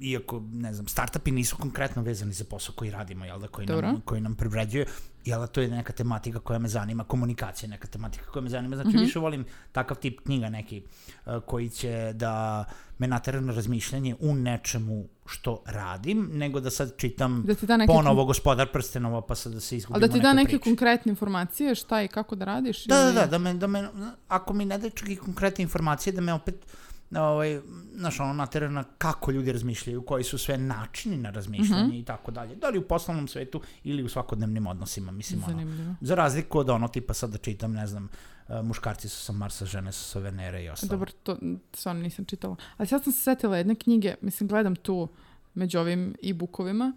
iako, 0.00 0.42
ne 0.52 0.74
znam, 0.74 0.88
startupi 0.88 1.30
nisu 1.30 1.56
konkretno 1.56 2.02
vezani 2.02 2.32
za 2.32 2.44
posao 2.44 2.74
koji 2.74 2.90
radimo, 2.90 3.24
jel 3.24 3.38
da, 3.38 3.48
koji, 3.48 3.66
Dobro. 3.66 3.86
nam, 3.86 4.00
koji 4.00 4.20
nam 4.20 4.34
privređuje, 4.34 4.86
jel 5.24 5.40
da, 5.40 5.46
to 5.46 5.60
je 5.60 5.68
neka 5.68 5.92
tematika 5.92 6.38
koja 6.38 6.58
me 6.58 6.68
zanima, 6.68 7.04
komunikacija 7.04 7.66
je 7.66 7.70
neka 7.70 7.88
tematika 7.88 8.24
koja 8.26 8.42
me 8.42 8.48
zanima, 8.48 8.76
znači 8.76 8.96
više 8.98 9.18
volim 9.18 9.44
takav 9.72 9.96
tip 9.96 10.20
knjiga 10.20 10.48
neki 10.48 10.82
uh, 11.26 11.32
koji 11.42 11.68
će 11.68 12.12
da 12.14 12.64
me 12.98 13.06
natera 13.06 13.40
na 13.40 13.52
razmišljanje 13.52 14.16
u 14.20 14.34
nečemu 14.34 15.04
što 15.26 15.62
radim, 15.66 16.30
nego 16.32 16.60
da 16.60 16.70
sad 16.70 16.96
čitam 16.96 17.42
Da 17.46 17.54
ti 17.54 17.66
da 17.66 17.76
neke, 17.76 17.86
ponovo 17.88 18.24
gospodar 18.24 18.72
prstenova 18.72 19.20
pa 19.20 19.34
sad 19.34 19.52
da 19.52 19.60
se 19.60 19.76
izgubimo 19.76 19.96
ali 19.96 20.08
da 20.08 20.14
ti 20.14 20.20
da 20.20 20.32
neke 20.32 20.48
priči. 20.48 20.62
konkretne 20.64 21.10
informacije 21.10 21.74
šta 21.74 22.02
i 22.02 22.08
kako 22.08 22.36
da 22.36 22.44
radiš? 22.44 22.84
Da, 22.84 22.96
da, 22.96 23.02
ili- 23.02 23.14
da, 23.14 23.26
da 23.26 23.38
me, 23.38 23.54
da 23.54 23.66
me, 23.66 23.88
ako 24.28 24.52
mi 24.52 24.64
ne 24.64 24.78
daje 24.78 24.90
čak 24.90 25.08
i 25.08 25.16
konkretne 25.16 25.62
informacije, 25.62 26.12
da 26.12 26.20
me 26.20 26.32
opet 26.32 26.66
ovaj, 27.16 27.60
znaš, 27.94 28.20
ono, 28.20 28.32
natera 28.32 28.68
na 28.68 28.84
kako 28.98 29.30
ljudi 29.30 29.52
razmišljaju, 29.52 30.02
koji 30.02 30.24
su 30.24 30.38
sve 30.38 30.58
načini 30.58 31.16
na 31.16 31.30
razmišljanje 31.30 31.84
Mhm. 31.84 31.96
i 31.96 32.04
tako 32.04 32.30
dalje. 32.30 32.56
Da 32.56 32.68
li 32.68 32.78
u 32.78 32.88
poslovnom 32.88 33.28
svetu 33.28 33.60
ili 33.84 34.02
u 34.02 34.08
svakodnevnim 34.08 34.66
odnosima, 34.66 35.12
mislim, 35.12 35.42
ono. 35.44 35.52
Zanimljivo. 35.52 35.94
Za 36.00 36.14
razliku 36.14 36.58
od 36.58 36.70
ono, 36.70 36.88
tipa 36.88 37.14
sad 37.14 37.30
da 37.30 37.38
čitam, 37.38 37.72
ne 37.72 37.86
znam, 37.86 38.08
uh, 38.48 38.54
muškarci 38.62 39.08
su 39.08 39.20
sa 39.20 39.32
Marsa, 39.32 39.66
žene 39.66 39.92
su 39.92 40.04
sa 40.04 40.18
Venere 40.18 40.64
i 40.64 40.68
ostalo. 40.68 40.90
Dobro, 40.90 41.10
to 41.22 41.36
stvarno 41.72 42.02
nisam 42.02 42.24
čitala. 42.24 42.56
Ali 42.76 42.86
sad 42.86 43.04
sam 43.04 43.12
se 43.12 43.20
setila 43.20 43.56
jedne 43.56 43.74
knjige, 43.74 44.14
mislim, 44.20 44.48
gledam 44.48 44.76
tu 44.76 45.08
među 45.54 45.78
ovim 45.78 46.14
e-bookovima. 46.22 46.92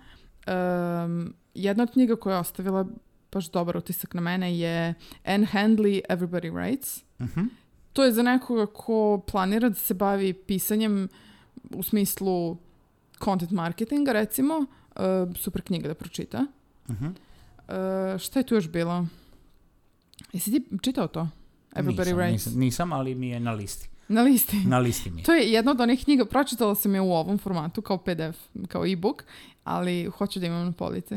Um, 0.47 1.33
jedna 1.53 1.83
od 1.83 1.91
knjiga 1.91 2.15
koja 2.15 2.33
je 2.33 2.39
ostavila 2.39 2.85
baš 3.31 3.49
dobar 3.49 3.77
utisak 3.77 4.13
na 4.13 4.21
mene 4.21 4.57
je 4.59 4.93
Anne 5.25 5.47
Handley, 5.53 6.01
Everybody 6.09 6.51
Writes. 6.51 7.03
Mhm. 7.21 7.41
To 7.97 8.03
je 8.03 8.11
za 8.13 8.23
nekoga 8.23 8.65
ko 8.65 9.21
planira 9.31 9.69
da 9.69 9.75
se 9.75 9.93
bavi 9.93 10.33
pisanjem 10.33 11.07
u 11.69 11.83
smislu 11.83 12.57
content 13.23 13.51
marketinga, 13.51 14.13
recimo. 14.13 14.57
Uh, 14.57 15.35
super 15.35 15.61
knjiga 15.61 15.87
da 15.87 15.93
pročita. 15.93 16.45
Mhm. 16.89 17.05
Uh, 17.05 17.13
šta 18.19 18.39
je 18.39 18.45
tu 18.45 18.55
još 18.55 18.69
bilo? 18.69 19.07
Jesi 20.33 20.51
ti 20.51 20.77
čitao 20.81 21.07
to? 21.07 21.27
Everybody 21.71 21.97
nisam, 21.97 22.17
Writes? 22.17 22.31
nisam, 22.31 22.53
nisam, 22.59 22.93
ali 22.93 23.15
mi 23.15 23.29
je 23.29 23.39
na 23.39 23.51
listi. 23.51 23.89
Na 24.07 24.21
listi. 24.21 24.57
Na 24.65 24.79
listi 24.79 25.09
mi. 25.09 25.23
To 25.23 25.33
je 25.33 25.51
jedna 25.51 25.71
od 25.71 25.81
onih 25.81 26.03
knjiga, 26.03 26.25
pročitala 26.25 26.75
sam 26.75 26.95
je 26.95 27.01
u 27.01 27.13
ovom 27.13 27.37
formatu, 27.37 27.81
kao 27.81 27.97
PDF, 27.97 28.37
kao 28.67 28.85
e-book, 28.85 29.23
ali 29.63 30.05
hoću 30.17 30.39
da 30.39 30.45
imam 30.45 30.65
na 30.65 30.71
polici. 30.71 31.15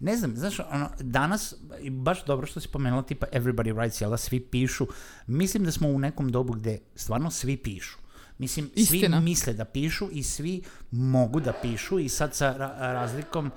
Ne 0.00 0.16
znam, 0.16 0.36
znaš, 0.36 0.60
ono, 0.60 0.88
danas, 1.00 1.54
baš 1.90 2.24
dobro 2.24 2.46
što 2.46 2.60
si 2.60 2.68
pomenula, 2.68 3.02
tipa 3.02 3.26
everybody 3.32 3.74
writes, 3.74 4.02
jel 4.02 4.10
da 4.10 4.16
svi 4.16 4.40
pišu, 4.40 4.86
mislim 5.26 5.64
da 5.64 5.72
smo 5.72 5.88
u 5.88 5.98
nekom 5.98 6.28
dobu 6.28 6.52
gde 6.52 6.78
stvarno 6.94 7.30
svi 7.30 7.56
pišu. 7.56 7.98
Mislim, 8.38 8.70
Istina. 8.74 9.18
svi 9.18 9.24
misle 9.24 9.52
da 9.52 9.64
pišu 9.64 10.08
i 10.12 10.22
svi 10.22 10.62
mogu 10.90 11.40
da 11.40 11.52
pišu 11.62 11.98
i 11.98 12.08
sad 12.08 12.34
sa 12.34 12.54
ra- 12.58 12.92
razlikom 12.92 13.46
uh, 13.46 13.52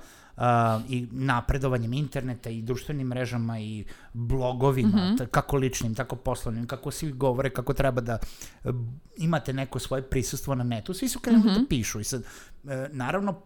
i 0.88 1.06
napredovanjem 1.12 1.92
interneta 1.92 2.50
i 2.50 2.62
društvenim 2.62 3.06
mrežama 3.06 3.58
i 3.60 3.84
blogovima, 4.12 5.14
t- 5.18 5.26
kako 5.26 5.56
ličnim, 5.56 5.94
tako 5.94 6.16
poslovnim, 6.16 6.66
kako 6.66 6.90
svi 6.90 7.12
govore, 7.12 7.50
kako 7.50 7.74
treba 7.74 8.00
da 8.00 8.18
uh, 8.64 8.74
imate 9.16 9.52
neko 9.52 9.78
svoje 9.78 10.02
prisustvo 10.02 10.54
na 10.54 10.64
netu, 10.64 10.94
svi 10.94 11.08
su 11.08 11.18
krenuli 11.18 11.54
da 11.54 11.60
pišu 11.68 12.00
i 12.00 12.04
sad, 12.04 12.22
uh, 12.22 12.70
naravno, 12.90 13.40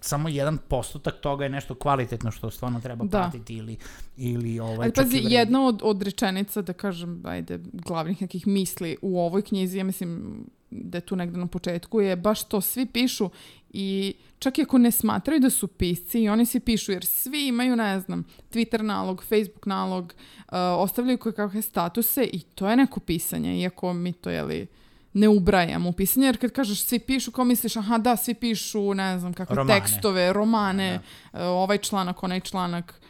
samo 0.00 0.28
jedan 0.28 0.58
postotak 0.68 1.14
toga 1.20 1.44
je 1.44 1.50
nešto 1.50 1.74
kvalitetno 1.74 2.30
što 2.30 2.50
stvarno 2.50 2.80
treba 2.80 3.04
Da. 3.04 3.18
pratiti 3.18 3.54
ili, 3.54 3.76
ili 4.16 4.60
ovaj, 4.60 4.84
Ali 4.84 4.92
pazi, 4.92 5.20
jedna 5.22 5.66
od, 5.66 5.80
od 5.82 6.02
rečenica, 6.02 6.62
da 6.62 6.72
kažem, 6.72 7.22
ajde, 7.26 7.58
glavnih 7.72 8.22
nekih 8.22 8.46
misli 8.46 8.96
u 9.02 9.20
ovoj 9.20 9.42
knjizi, 9.42 9.78
ja 9.78 9.84
mislim 9.84 10.44
da 10.70 10.98
je 10.98 11.02
tu 11.02 11.16
negde 11.16 11.38
na 11.38 11.46
početku, 11.46 12.00
je 12.00 12.16
baš 12.16 12.44
to, 12.44 12.60
svi 12.60 12.86
pišu 12.86 13.30
i 13.70 14.14
čak 14.38 14.58
i 14.58 14.62
ako 14.62 14.78
ne 14.78 14.90
smatraju 14.90 15.40
da 15.40 15.50
su 15.50 15.66
pisci, 15.66 16.22
i 16.22 16.28
oni 16.28 16.46
svi 16.46 16.60
pišu, 16.60 16.92
jer 16.92 17.04
svi 17.06 17.46
imaju, 17.46 17.76
ne 17.76 18.00
znam, 18.00 18.24
Twitter 18.52 18.82
nalog, 18.82 19.24
Facebook 19.24 19.66
nalog, 19.66 20.14
uh, 20.38 20.52
ostavljaju 20.54 21.18
koje 21.18 21.32
kakve 21.32 21.62
statuse 21.62 22.24
i 22.32 22.40
to 22.40 22.68
je 22.70 22.76
neko 22.76 23.00
pisanje, 23.00 23.60
iako 23.60 23.92
mi 23.92 24.12
to, 24.12 24.30
jeli, 24.30 24.66
ne 25.12 25.28
ubrajamo 25.28 25.88
u 25.88 25.92
pisanje, 25.92 26.26
jer 26.26 26.38
kad 26.40 26.52
kažeš 26.52 26.82
svi 26.82 26.98
pišu, 26.98 27.32
kao 27.32 27.44
misliš, 27.44 27.76
aha 27.76 27.98
da, 27.98 28.16
svi 28.16 28.34
pišu, 28.34 28.94
ne 28.94 29.18
znam, 29.18 29.34
kakve 29.34 29.56
Romane. 29.56 29.80
tekstove, 29.80 30.32
romane, 30.32 31.00
uh, 31.32 31.40
ovaj 31.40 31.78
članak, 31.78 32.22
onaj 32.22 32.40
članak. 32.40 33.00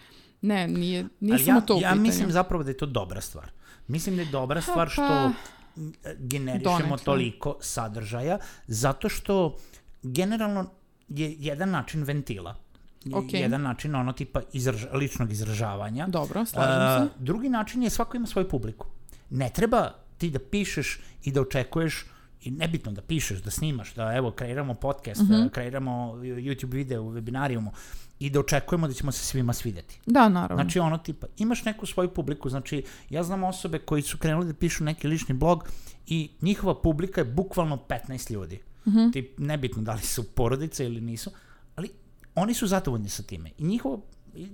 Ne, 0.40 0.68
nije, 0.68 1.06
nije 1.20 1.38
samo 1.38 1.58
ja, 1.58 1.60
to 1.60 1.74
u 1.74 1.80
ja 1.80 1.88
pitanju. 1.88 2.02
mislim 2.02 2.30
zapravo 2.30 2.64
da 2.64 2.70
je 2.70 2.76
to 2.76 2.86
dobra 2.86 3.20
stvar. 3.20 3.50
Mislim 3.88 4.16
da 4.16 4.22
je 4.22 4.28
dobra 4.28 4.60
stvar 4.60 4.86
pa, 4.86 4.92
što 4.92 5.32
m, 5.76 5.92
generišemo 6.18 6.78
donekle. 6.78 7.04
toliko 7.04 7.56
sadržaja, 7.60 8.38
zato 8.66 9.08
što 9.08 9.56
generalno 10.02 10.70
je 11.08 11.36
jedan 11.38 11.70
način 11.70 12.02
ventila. 12.02 12.56
Je 13.04 13.16
Ok. 13.16 13.32
Jedan 13.32 13.62
način 13.62 13.94
ono 13.94 14.12
tipa 14.12 14.40
izraž, 14.52 14.84
ličnog 14.92 15.32
izražavanja. 15.32 16.06
Dobro, 16.06 16.44
slažem 16.44 17.08
se. 17.08 17.14
drugi 17.18 17.48
način 17.48 17.82
je 17.82 17.90
svako 17.90 18.16
ima 18.16 18.26
svoju 18.26 18.48
publiku. 18.48 18.86
Ne 19.30 19.50
treba 19.50 19.90
ti 20.18 20.30
da 20.30 20.38
pišeš 20.40 21.00
i 21.24 21.32
da 21.32 21.40
očekuješ 21.40 22.06
i 22.42 22.50
nebitno 22.50 22.92
da 22.92 23.02
pišeš, 23.02 23.38
da 23.38 23.50
snimaš, 23.50 23.94
da 23.94 24.12
evo 24.12 24.30
kreiramo 24.30 24.74
podcast, 24.74 25.20
Mhm. 25.22 25.32
da 25.32 25.48
kreiramo 25.48 25.90
YouTube 26.14 26.72
video 26.72 27.02
u 27.02 27.12
webinarijumu 27.12 27.70
i 28.18 28.30
da 28.30 28.40
očekujemo 28.40 28.88
da 28.88 28.94
ćemo 28.94 29.12
se 29.12 29.24
svima 29.24 29.52
svideti. 29.52 30.00
Da, 30.06 30.28
naravno. 30.28 30.62
Znači 30.62 30.78
ono 30.78 30.98
tipa, 30.98 31.26
imaš 31.38 31.64
neku 31.64 31.86
svoju 31.86 32.08
publiku, 32.08 32.48
znači 32.50 32.82
ja 33.10 33.22
znam 33.22 33.44
osobe 33.44 33.78
koji 33.78 34.02
su 34.02 34.18
krenuli 34.18 34.46
da 34.46 34.54
pišu 34.54 34.84
neki 34.84 35.08
lični 35.08 35.34
blog 35.34 35.68
i 36.06 36.30
njihova 36.42 36.82
publika 36.82 37.20
je 37.20 37.24
bukvalno 37.24 37.76
15 37.88 38.30
ljudi. 38.30 38.60
Mhm. 38.86 39.10
Tip, 39.10 39.38
nebitno 39.38 39.82
da 39.82 39.94
li 39.94 40.02
su 40.02 40.22
porodice 40.24 40.84
ili 40.84 41.00
nisu, 41.00 41.30
ali 41.76 41.90
oni 42.34 42.54
su 42.54 42.66
zadovoljni 42.66 43.08
sa 43.08 43.22
time. 43.22 43.50
I 43.58 43.64
njihovo, 43.64 44.02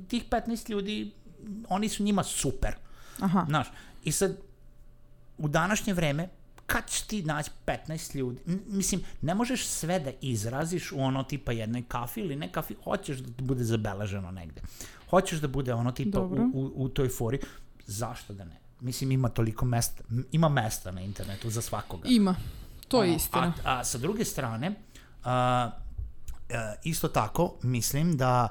tih 0.09 0.25
15 0.31 0.71
ljudi, 0.71 1.11
oni 1.69 1.89
su 1.89 2.03
njima 2.03 2.23
super. 2.23 2.75
Aha. 3.21 3.45
Znaš, 3.49 3.67
i 4.05 4.13
sad, 4.13 4.37
u 5.39 5.49
današnje 5.49 5.93
vreme, 5.95 6.29
kad 6.67 6.91
ćeš 6.91 7.01
ti 7.01 7.23
naći 7.23 7.51
15 7.67 8.17
ljudi? 8.17 8.41
N- 8.47 8.61
mislim, 8.67 9.01
ne 9.23 9.35
možeš 9.35 9.67
sve 9.67 10.01
da 10.01 10.11
izraziš 10.21 10.93
u 10.93 11.01
ono 11.01 11.23
tipa 11.23 11.53
jednoj 11.53 11.83
kafi 11.83 12.21
ili 12.21 12.37
ne 12.37 12.53
kafi, 12.53 12.75
hoćeš 12.85 13.19
da 13.19 13.33
ti 13.33 13.43
bude 13.43 13.65
zabeleženo 13.65 14.31
negde. 14.31 14.61
Hoćeš 15.11 15.39
da 15.41 15.49
bude 15.49 15.75
ono 15.75 15.93
tipa 15.93 16.21
u, 16.21 16.29
Dobro. 16.29 16.51
u, 16.55 16.73
u 16.75 16.89
toj 16.89 17.09
fori. 17.09 17.39
Zašto 17.87 18.33
da 18.35 18.45
ne? 18.45 18.57
Mislim, 18.81 19.13
ima 19.13 19.29
toliko 19.29 19.65
mesta, 19.65 20.03
ima 20.33 20.49
mesta 20.49 20.91
na 20.91 21.01
internetu 21.01 21.51
za 21.51 21.63
svakoga. 21.63 22.09
Ima. 22.09 22.35
To 22.99 23.05
je 23.05 23.15
istina. 23.15 23.53
A, 23.65 23.79
a 23.79 23.85
sa 23.85 23.99
druge 23.99 24.25
strane, 24.25 24.75
a, 25.25 25.71
a, 26.51 26.75
isto 26.83 27.09
tako, 27.09 27.55
mislim 27.63 28.17
da 28.17 28.49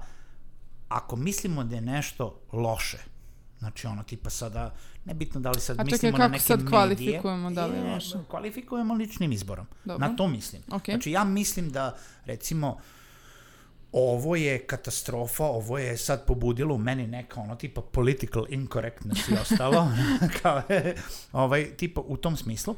ako 0.90 1.16
mislimo 1.16 1.64
da 1.64 1.76
je 1.76 1.82
nešto 1.82 2.40
loše, 2.52 2.98
znači 3.60 3.88
ono 3.88 4.04
tipa 4.04 4.30
sada, 4.30 4.74
nebitno 5.06 5.42
da 5.42 5.52
li 5.52 5.60
sad 5.60 5.80
A 5.80 5.84
čekaj, 5.84 5.94
mislimo 5.94 6.18
na 6.18 6.24
kako 6.24 6.32
neke 6.32 6.44
sad 6.44 6.60
medije, 6.60 6.70
kvalifikujemo 6.70 7.52
da 7.52 7.66
li 7.66 7.78
je 7.78 7.90
e, 7.90 7.94
loše? 7.94 8.18
Kvalifikujemo 8.30 8.94
ličnim 8.94 9.32
izborom. 9.32 9.66
Dobro. 9.86 10.08
Na 10.08 10.16
to 10.16 10.28
mislim. 10.28 10.62
Ok. 10.72 10.86
Znači 10.86 11.12
ja 11.12 11.24
mislim 11.24 11.70
da, 11.70 11.96
recimo, 12.26 12.78
ovo 13.92 14.36
je 14.36 14.68
katastrofa, 14.68 15.44
ovo 15.44 15.78
je 15.78 15.98
sad 15.98 16.26
pobudilo 16.26 16.76
u 16.76 16.78
meni 16.78 17.08
neka 17.08 17.40
ono 17.40 17.56
tipa 17.56 17.82
political 17.82 18.46
incorrectness 18.50 19.30
i 19.30 19.34
ostalo, 19.42 19.92
kao, 20.42 20.62
ovaj, 21.32 21.76
tipa 21.78 22.02
u 22.02 22.18
tom 22.18 22.38
smislu. 22.38 22.76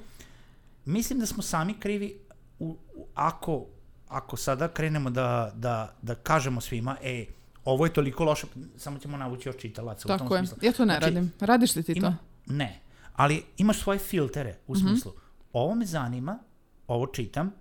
Mislim 0.85 1.19
da 1.19 1.25
smo 1.25 1.43
sami 1.43 1.73
krivi 1.73 2.19
u, 2.59 2.65
u, 2.95 3.07
ako, 3.15 3.65
ako 4.07 4.37
sada 4.37 4.67
krenemo 4.67 5.09
da, 5.09 5.51
da, 5.55 5.95
da 6.01 6.15
kažemo 6.15 6.61
svima, 6.61 6.97
e, 7.03 7.25
ovo 7.65 7.85
je 7.85 7.93
toliko 7.93 8.23
loše, 8.23 8.47
samo 8.77 8.99
ćemo 8.99 9.17
navući 9.17 9.49
još 9.49 9.57
čitalaca 9.57 10.01
u 10.05 10.09
tom 10.09 10.19
Tako 10.19 10.35
je. 10.35 10.39
smislu. 10.39 10.57
Ja 10.61 10.71
to 10.71 10.85
ne 10.85 10.93
Znači, 10.93 11.05
radim. 11.05 11.31
Radiš 11.39 11.75
li 11.75 11.83
ti 11.83 11.93
to? 11.93 11.97
Ima, 11.97 12.17
ne, 12.47 12.79
ali 13.15 13.43
imaš 13.57 13.79
svoje 13.79 13.99
filtere 13.99 14.57
u 14.67 14.73
Mhm. 14.73 14.79
smislu, 14.81 15.11
ovo 15.53 15.75
me 15.75 15.85
zanima, 15.85 16.39
ovo 16.87 17.07
čitam, 17.07 17.51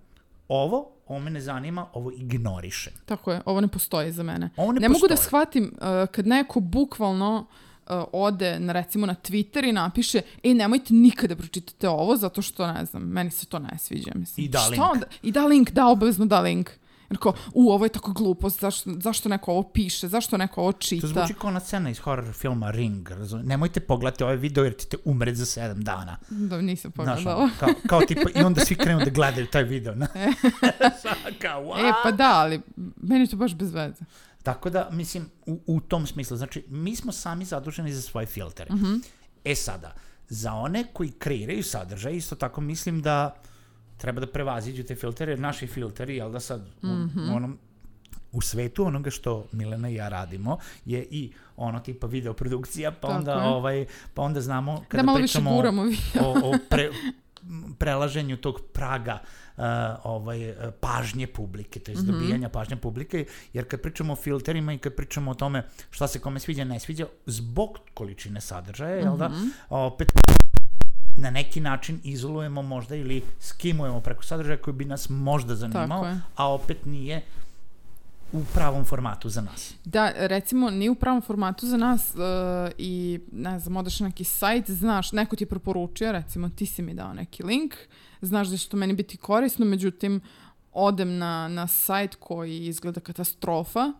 ovo, 0.47 0.91
ovo 1.07 1.19
me 1.19 1.29
ne 1.31 1.41
zanima, 1.41 1.87
ovo 1.93 2.11
ignorišem. 2.11 2.93
Tako 3.05 3.31
je. 3.31 3.41
Ovo 3.45 3.61
ne 3.61 3.67
postoji 3.67 4.11
za 4.11 4.23
mene. 4.23 4.49
Ovo 4.57 4.71
ne, 4.71 4.79
ne 4.79 4.89
mogu 4.89 4.99
da 4.99 5.15
postoji. 5.15 5.27
shvatim 5.27 5.73
uh, 5.73 5.79
kad 6.07 6.27
neko 6.27 6.59
bukvalno 6.59 7.39
uh, 7.39 7.55
ode 8.11 8.59
na, 8.59 8.73
recimo 8.73 9.05
na 9.05 9.15
Twitter 9.15 9.69
i 9.69 9.71
napiše 9.71 10.21
ej 10.43 10.53
nemojte 10.53 10.93
nikada 10.93 11.35
pročitate 11.35 11.89
ovo 11.89 12.17
zato 12.17 12.41
što 12.41 12.67
ne 12.67 12.85
znam, 12.85 13.03
meni 13.03 13.31
se 13.31 13.45
to 13.45 13.59
ne 13.59 13.77
sviđa 13.77 14.11
mislim. 14.15 14.45
I 14.45 14.49
da 14.49 14.59
Šta 14.59 14.69
link. 14.69 14.83
Onda? 14.93 15.05
I 15.23 15.31
da 15.31 15.45
link, 15.45 15.71
da 15.71 15.87
obavezno 15.87 16.25
da 16.25 16.39
link. 16.39 16.69
Jer 17.09 17.19
kao, 17.19 17.33
u, 17.53 17.71
ovo 17.71 17.85
je 17.85 17.89
tako 17.89 18.11
glupost, 18.11 18.59
zašto, 18.59 18.91
zašto 18.99 19.29
neko 19.29 19.51
ovo 19.51 19.63
piše, 19.63 20.07
zašto 20.07 20.37
neko 20.37 20.61
ovo 20.61 20.71
čita? 20.71 21.01
To 21.01 21.07
zvuči 21.07 21.33
kao 21.33 21.47
ona 21.47 21.59
scena 21.59 21.89
iz 21.89 21.99
horror 21.99 22.33
filma 22.33 22.71
Ring, 22.71 23.09
razum? 23.09 23.41
Nemojte 23.41 23.79
pogledati 23.79 24.23
ovaj 24.23 24.35
video 24.35 24.63
jer 24.63 24.77
ćete 24.77 24.97
umret 25.05 25.35
za 25.35 25.45
7 25.45 25.73
dana. 25.73 26.17
Da, 26.29 26.61
nisam 26.61 26.91
Znaš, 26.95 27.07
pogledala. 27.07 27.43
ono, 27.43 27.51
kao, 27.59 27.69
kao 27.87 28.01
tipa, 28.01 28.29
i 28.35 28.43
onda 28.43 28.65
svi 28.65 28.75
krenu 28.75 28.99
da 28.99 29.09
gledaju 29.09 29.47
taj 29.47 29.63
video. 29.63 29.95
Na. 30.01 30.07
kao, 31.41 31.63
wow. 31.63 31.89
E, 31.89 31.93
pa 32.03 32.11
da, 32.11 32.31
ali 32.33 32.61
meni 33.01 33.21
je 33.21 33.27
to 33.27 33.37
baš 33.37 33.55
bez 33.55 33.73
veze. 33.73 34.05
Tako 34.45 34.69
da, 34.69 34.89
mislim, 34.91 35.29
u, 35.45 35.59
u 35.67 35.79
tom 35.81 36.07
smislu, 36.07 36.37
znači, 36.37 36.65
mi 36.69 36.95
smo 36.95 37.11
sami 37.11 37.45
zaduženi 37.45 37.93
za 37.93 38.01
svoje 38.01 38.27
filtere. 38.27 38.73
Mm 38.73 38.77
-hmm. 38.77 39.01
E 39.43 39.55
sada, 39.55 39.93
za 40.29 40.53
one 40.53 40.83
koji 40.93 41.11
kreiraju 41.11 41.63
sadržaj, 41.63 42.15
isto 42.15 42.35
tako 42.35 42.61
mislim 42.61 43.01
da 43.01 43.35
treba 43.97 44.19
da 44.19 44.27
prevaziđu 44.27 44.83
te 44.83 44.95
filtere, 44.95 45.31
jer 45.31 45.39
naši 45.39 45.67
filteri, 45.67 46.15
jel 46.15 46.31
da 46.31 46.39
sad, 46.39 46.61
mm 46.61 46.87
-hmm. 46.87 47.03
u, 47.03 47.05
mhm. 47.05 47.33
onom, 47.33 47.57
u 48.31 48.41
svetu 48.41 48.85
onoga 48.85 49.09
što 49.09 49.47
Milena 49.51 49.89
i 49.89 49.95
ja 49.95 50.09
radimo 50.09 50.57
je 50.85 51.07
i 51.11 51.31
ono 51.57 51.79
tipa 51.79 52.07
video 52.07 52.33
produkcija, 52.33 52.91
pa 52.91 53.07
onda 53.07 53.35
Tako 53.35 53.47
ovaj 53.47 53.85
pa 54.13 54.21
onda 54.21 54.41
znamo 54.41 54.83
kada 54.87 55.01
da 55.01 55.05
malo 55.05 55.17
pričamo 55.17 55.49
više 55.49 55.55
guramo 55.55 55.81
o, 56.21 56.49
o 56.49 56.57
pre, 56.69 56.91
prelaženju 57.77 58.37
tog 58.37 58.61
praga 58.73 59.19
uh, 59.57 59.63
ovaj, 60.03 60.53
pažnje 60.79 61.27
publike, 61.27 61.79
to 61.79 61.91
je 61.91 61.97
mm 61.97 62.01
-hmm. 62.01 62.11
dobijanja 62.11 62.49
pažnje 62.49 62.75
publike, 62.75 63.25
jer 63.53 63.67
kad 63.67 63.81
pričamo 63.81 64.13
o 64.13 64.15
filterima 64.15 64.73
i 64.73 64.77
kad 64.77 64.95
pričamo 64.95 65.31
o 65.31 65.33
tome 65.33 65.63
šta 65.91 66.07
se 66.07 66.19
kome 66.19 66.39
sviđa, 66.39 66.63
ne 66.63 66.79
sviđa, 66.79 67.05
zbog 67.25 67.77
količine 67.93 68.41
sadržaja, 68.41 68.95
mm 68.95 68.99
-hmm. 68.99 69.05
jel 69.05 69.17
da, 69.17 69.29
mhm. 69.29 69.47
opet 69.69 70.11
na 71.17 71.29
neki 71.29 71.61
način 71.61 71.99
izolujemo 72.03 72.61
možda 72.61 72.95
ili 72.95 73.23
skimujemo 73.39 74.01
preko 74.01 74.23
sadržaja 74.23 74.57
koji 74.57 74.73
bi 74.73 74.85
nas 74.85 75.09
možda 75.09 75.55
zanimao, 75.55 76.15
a 76.35 76.53
opet 76.53 76.85
nije 76.85 77.21
u 78.31 78.43
pravom 78.53 78.85
formatu 78.85 79.29
za 79.29 79.41
nas. 79.41 79.73
Da, 79.85 80.11
recimo, 80.15 80.69
nije 80.69 80.91
u 80.91 80.95
pravom 80.95 81.21
formatu 81.21 81.67
za 81.67 81.77
nas 81.77 82.15
uh, 82.15 82.21
i, 82.77 83.19
ne 83.31 83.59
znam, 83.59 83.77
odeš 83.77 83.99
na 83.99 84.07
neki 84.07 84.23
sajt, 84.23 84.69
znaš, 84.69 85.11
neko 85.11 85.35
ti 85.35 85.43
je 85.43 85.47
preporučio, 85.47 86.11
recimo, 86.11 86.49
ti 86.49 86.65
si 86.65 86.81
mi 86.81 86.93
dao 86.93 87.13
neki 87.13 87.43
link, 87.43 87.75
znaš 88.21 88.47
da 88.47 88.57
će 88.57 88.69
to 88.69 88.77
meni 88.77 88.93
biti 88.93 89.17
korisno, 89.17 89.65
međutim, 89.65 90.21
odem 90.71 91.17
na, 91.17 91.47
na 91.47 91.67
sajt 91.67 92.15
koji 92.15 92.65
izgleda 92.65 92.99
katastrofa 92.99 93.93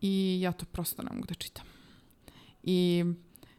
i 0.00 0.38
ja 0.42 0.52
to 0.52 0.66
prosto 0.66 1.02
ne 1.02 1.10
mogu 1.12 1.26
da 1.26 1.34
čitam. 1.34 1.64
I 2.62 3.04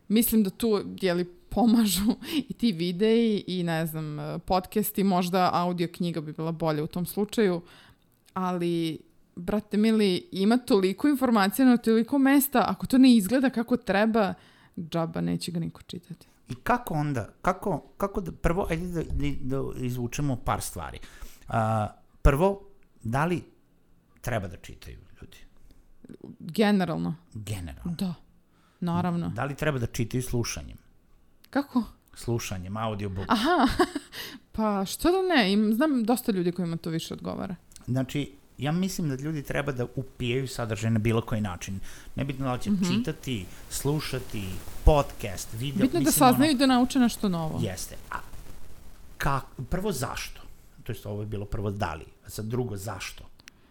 mislim 0.08 0.44
da 0.44 0.50
tu, 0.50 0.82
jeli, 1.02 1.26
pomažu 1.50 2.16
i 2.50 2.54
ti 2.54 2.72
videi 2.72 3.44
i, 3.48 3.64
ne 3.64 3.86
znam, 3.86 4.18
podcasti, 4.40 5.04
možda 5.04 5.50
audio 5.54 5.88
knjiga 5.88 6.22
bi 6.22 6.34
bila 6.34 6.52
bolja 6.52 6.84
u 6.84 6.88
tom 6.88 7.06
slučaju, 7.06 7.62
ali 8.34 9.00
brate 9.42 9.78
mili, 9.78 10.30
ima 10.32 10.58
toliko 10.58 11.08
informacija 11.08 11.66
na 11.66 11.78
toliko 11.78 12.18
mesta, 12.18 12.66
ako 12.68 12.88
to 12.88 12.98
ne 12.98 13.16
izgleda 13.16 13.50
kako 13.50 13.78
treba, 13.78 14.34
džaba 14.78 15.22
neće 15.22 15.52
ga 15.52 15.60
niko 15.60 15.82
čitati. 15.82 16.28
I 16.50 16.56
kako 16.56 16.94
onda, 16.94 17.30
kako, 17.42 17.84
kako 17.98 18.22
da, 18.22 18.32
prvo, 18.32 18.68
ajde 18.70 18.88
da, 18.88 19.04
da, 19.04 19.32
da 19.42 19.86
izvučemo 19.86 20.36
par 20.36 20.62
stvari. 20.62 21.00
Uh, 21.48 21.54
prvo, 22.22 22.62
da 23.04 23.26
li 23.26 23.44
treba 24.22 24.48
da 24.48 24.58
čitaju 24.58 24.98
ljudi? 25.22 25.38
Generalno. 26.40 27.16
Generalno. 27.34 27.96
Da, 28.00 28.14
naravno. 28.80 29.30
Da 29.30 29.46
li 29.46 29.56
treba 29.56 29.80
da 29.80 29.86
čitaju 29.86 30.24
slušanjem? 30.24 30.78
Kako? 31.50 31.84
Slušanjem, 32.14 32.78
audiobook. 32.78 33.26
Aha, 33.30 33.68
pa 34.56 34.86
što 34.86 35.12
da 35.12 35.36
ne, 35.36 35.54
Im, 35.54 35.74
znam 35.74 36.04
dosta 36.04 36.32
ljudi 36.32 36.52
kojima 36.52 36.78
to 36.78 36.90
više 36.90 37.14
odgovara. 37.14 37.56
Znači, 37.86 38.36
ja 38.62 38.72
mislim 38.72 39.10
da 39.10 39.16
ljudi 39.16 39.44
treba 39.44 39.72
da 39.72 39.86
upijaju 39.96 40.48
sadržaj 40.48 40.92
na 40.92 41.00
bilo 41.00 41.22
koji 41.22 41.42
način. 41.42 41.80
Nebitno 42.16 42.46
da 42.46 42.54
li 42.54 42.62
će 42.62 42.72
mm 42.72 42.78
-hmm. 42.78 42.98
čitati, 42.98 43.46
slušati, 43.70 44.44
podcast, 44.86 45.54
video. 45.54 45.82
Bitno 45.82 46.00
da 46.00 46.12
saznaju 46.12 46.50
ono, 46.50 46.60
da 46.60 46.66
nauče 46.66 47.00
nešto 47.00 47.30
novo. 47.30 47.60
Jeste. 47.62 47.96
A 48.12 48.16
ka, 49.18 49.42
prvo 49.70 49.92
zašto? 49.92 50.42
To 50.84 50.92
je 50.92 50.98
ovo 51.06 51.22
je 51.22 51.26
bilo 51.26 51.46
prvo 51.46 51.72
da 51.72 51.94
li, 51.94 52.06
a 52.26 52.30
sad 52.30 52.46
drugo 52.46 52.78
zašto? 52.78 53.24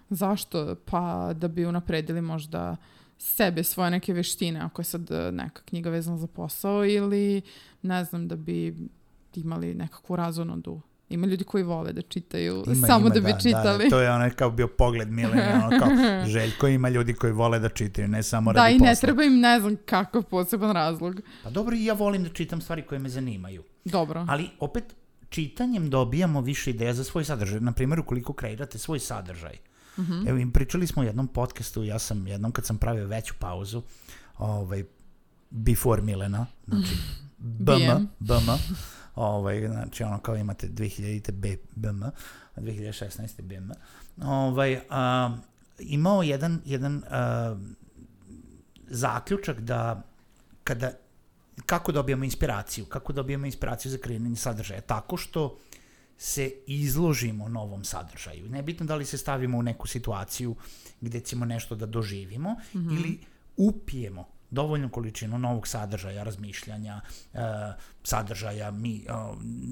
Zašto? 0.09 0.77
Pa 0.85 1.33
da 1.35 1.49
bi 1.49 1.67
unapredili 1.67 2.21
možda 2.21 2.77
sebe, 3.19 3.65
svoje 3.65 3.91
neke 3.91 4.13
veštine, 4.13 4.61
ako 4.61 4.81
je 4.81 4.85
sad 4.85 5.11
e, 5.11 5.33
neka 5.33 5.63
knjiga 5.63 5.91
vezana 5.91 6.17
za 6.17 6.27
posao 6.27 6.85
ili 6.85 7.43
ne 7.83 8.05
znam, 8.05 8.29
da 8.29 8.37
bi 8.37 8.89
imali 9.35 9.75
nekakvu 9.75 10.17
razonodu 10.17 10.81
Ima 11.11 11.27
ljudi 11.27 11.45
koji 11.45 11.65
vole 11.65 11.93
da 11.93 12.03
čitaju 12.03 12.65
ima, 12.67 12.87
samo 12.87 13.07
ima, 13.07 13.15
da 13.15 13.21
bi 13.21 13.33
da, 13.33 13.39
čitali. 13.39 13.85
Da, 13.85 13.91
to 13.91 14.01
je 14.01 14.11
onaj 14.11 14.31
kao 14.31 14.51
bio 14.51 14.69
pogled 14.69 15.11
Milene, 15.11 15.55
ono 15.55 15.79
kao 15.79 15.89
Željko 16.35 16.69
ima 16.69 16.89
ljudi 16.89 17.15
koji 17.15 17.33
vole 17.33 17.59
da 17.59 17.69
čitaju, 17.69 18.09
ne 18.09 18.23
samo 18.23 18.53
da, 18.53 18.61
radi 18.61 18.79
posla. 18.79 18.87
Da, 18.87 18.91
i 18.91 18.95
ne 18.95 19.01
treba 19.01 19.23
im 19.23 19.41
ne 19.41 19.61
znam 19.61 19.77
kakav 19.87 20.23
poseban 20.23 20.73
razlog. 20.73 21.21
Pa 21.43 21.51
dobro, 21.51 21.77
i 21.77 21.85
ja 21.85 21.95
volim 21.95 22.23
da 22.25 22.29
čitam 22.29 22.61
stvari 22.61 22.83
koje 22.83 22.99
me 22.99 23.09
zanimaju. 23.09 23.63
Dobro. 23.85 24.27
Ali 24.29 24.51
opet, 24.61 24.85
čitanjem 25.29 25.91
dobijamo 25.91 26.41
više 26.41 26.71
ideja 26.71 26.95
za 26.95 27.05
svoj 27.05 27.25
sadržaj. 27.25 27.61
Naprimjer, 27.61 28.01
ukoliko 28.01 28.33
kreirate 28.33 28.79
svoj 28.79 28.99
sadržaj. 28.99 29.57
Uh 29.97 30.05
mhm. 30.05 30.13
-huh. 30.13 30.29
Evo, 30.29 30.39
im 30.39 30.53
pričali 30.53 30.87
smo 30.87 31.03
u 31.03 31.05
jednom 31.05 31.29
podcastu, 31.29 31.85
ja 31.85 31.99
sam 31.99 32.27
jednom 32.27 32.53
kad 32.53 32.67
sam 32.67 32.79
pravio 32.79 33.07
veću 33.07 33.35
pauzu, 33.39 33.83
ovaj, 34.39 34.85
before 35.51 36.03
Milena, 36.03 36.47
znači, 36.67 36.95
BM, 37.39 38.07
BM, 38.19 38.51
ovaj, 39.15 39.69
znači 39.69 40.03
ono 40.03 40.19
kao 40.19 40.37
imate 40.37 40.69
2000 40.69 41.31
B, 41.31 41.57
BM, 41.75 42.03
2016. 42.57 43.43
BM, 43.43 43.71
ovaj, 44.23 44.81
a, 44.91 45.37
imao 45.79 46.23
jedan, 46.23 46.61
jedan 46.65 47.03
a, 47.11 47.57
zaključak 48.91 49.61
da 49.61 50.03
kada 50.65 50.93
kako 51.67 51.93
dobijamo 51.93 52.25
inspiraciju, 52.25 52.85
kako 52.85 53.13
dobijamo 53.13 53.47
inspiraciju 53.47 53.93
za 53.93 53.99
kreiranje 53.99 54.37
sadržaja, 54.37 54.81
tako 54.81 55.17
što 55.17 55.59
se 56.19 56.53
izložimo 56.67 57.49
novom 57.49 57.85
sadržaju. 57.85 58.49
Nebitno 58.49 58.87
da 58.87 58.95
li 58.95 59.05
se 59.05 59.19
stavimo 59.19 59.59
u 59.59 59.63
neku 59.63 59.87
situaciju 59.87 60.57
gde 61.01 61.21
ćemo 61.21 61.45
nešto 61.45 61.75
da 61.75 61.87
doživimo 61.87 62.51
mm 62.53 62.79
-hmm. 62.79 62.97
ili 62.97 63.19
upijemo 63.57 64.29
dovoljnu 64.51 64.89
količinu 64.89 65.39
novog 65.39 65.69
sadržaja, 65.69 66.23
razmišljanja, 66.23 67.01
e, 67.35 67.39
sadržaja, 68.05 68.71
mi, 68.71 68.97
e, 68.97 69.13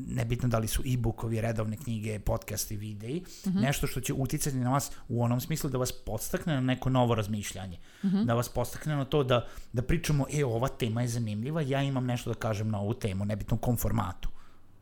nebitno 0.06 0.48
da 0.48 0.58
li 0.58 0.68
su 0.68 0.82
e-bookovi, 0.86 1.40
redovne 1.40 1.76
knjige, 1.76 2.18
podcasti, 2.18 2.76
videi, 2.76 3.24
mhm. 3.46 3.56
-huh. 3.56 3.62
nešto 3.62 3.86
što 3.86 4.00
će 4.00 4.12
uticati 4.12 4.56
na 4.56 4.70
vas 4.70 4.90
u 5.08 5.22
onom 5.22 5.40
smislu 5.40 5.70
da 5.70 5.78
vas 5.78 5.92
podstakne 5.92 6.54
na 6.54 6.60
neko 6.60 6.90
novo 6.90 7.14
razmišljanje, 7.14 7.78
mhm. 8.04 8.16
-huh. 8.16 8.24
da 8.24 8.34
vas 8.34 8.48
podstakne 8.48 8.96
na 8.96 9.04
to 9.04 9.24
da, 9.24 9.46
da 9.72 9.82
pričamo, 9.82 10.26
e, 10.32 10.44
ova 10.44 10.68
tema 10.68 11.02
je 11.02 11.08
zanimljiva, 11.08 11.60
ja 11.60 11.82
imam 11.82 12.06
nešto 12.06 12.30
da 12.30 12.38
kažem 12.38 12.70
na 12.70 12.80
ovu 12.80 12.94
temu, 12.94 13.24
nebitno 13.24 13.56
u 13.56 13.60
kom 13.60 13.76
formatu, 13.76 14.28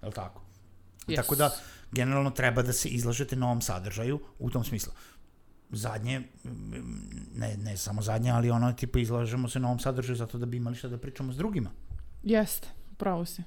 je 0.02 0.08
li 0.08 0.14
tako? 0.14 0.42
Yes. 1.08 1.16
Tako 1.16 1.36
da, 1.36 1.50
generalno 1.92 2.30
treba 2.30 2.62
da 2.62 2.72
se 2.72 2.88
izlažete 2.88 3.36
novom 3.36 3.60
sadržaju 3.60 4.20
u 4.38 4.50
tom 4.50 4.64
smislu 4.64 4.92
zadnje, 5.70 6.22
ne, 7.34 7.56
ne 7.56 7.76
samo 7.76 8.02
zadnje, 8.02 8.30
ali 8.30 8.50
ono 8.50 8.72
tipa 8.72 8.98
izlažemo 8.98 9.48
se 9.48 9.60
novom 9.60 9.78
sadržaju 9.78 10.16
zato 10.16 10.38
da 10.38 10.46
bi 10.46 10.56
imali 10.56 10.76
šta 10.76 10.88
da 10.88 10.98
pričamo 10.98 11.32
s 11.32 11.36
drugima. 11.36 11.70
Jeste, 12.22 12.68
pravo 12.96 13.24
si. 13.24 13.42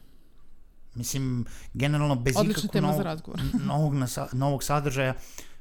Mislim, 0.96 1.46
generalno 1.74 2.16
bez 2.16 2.38
Odlična 2.38 2.64
ikakvog 2.64 2.84
novog, 2.84 3.94
novog, 3.94 3.94
novog 4.34 4.64
sadržaja 4.64 5.14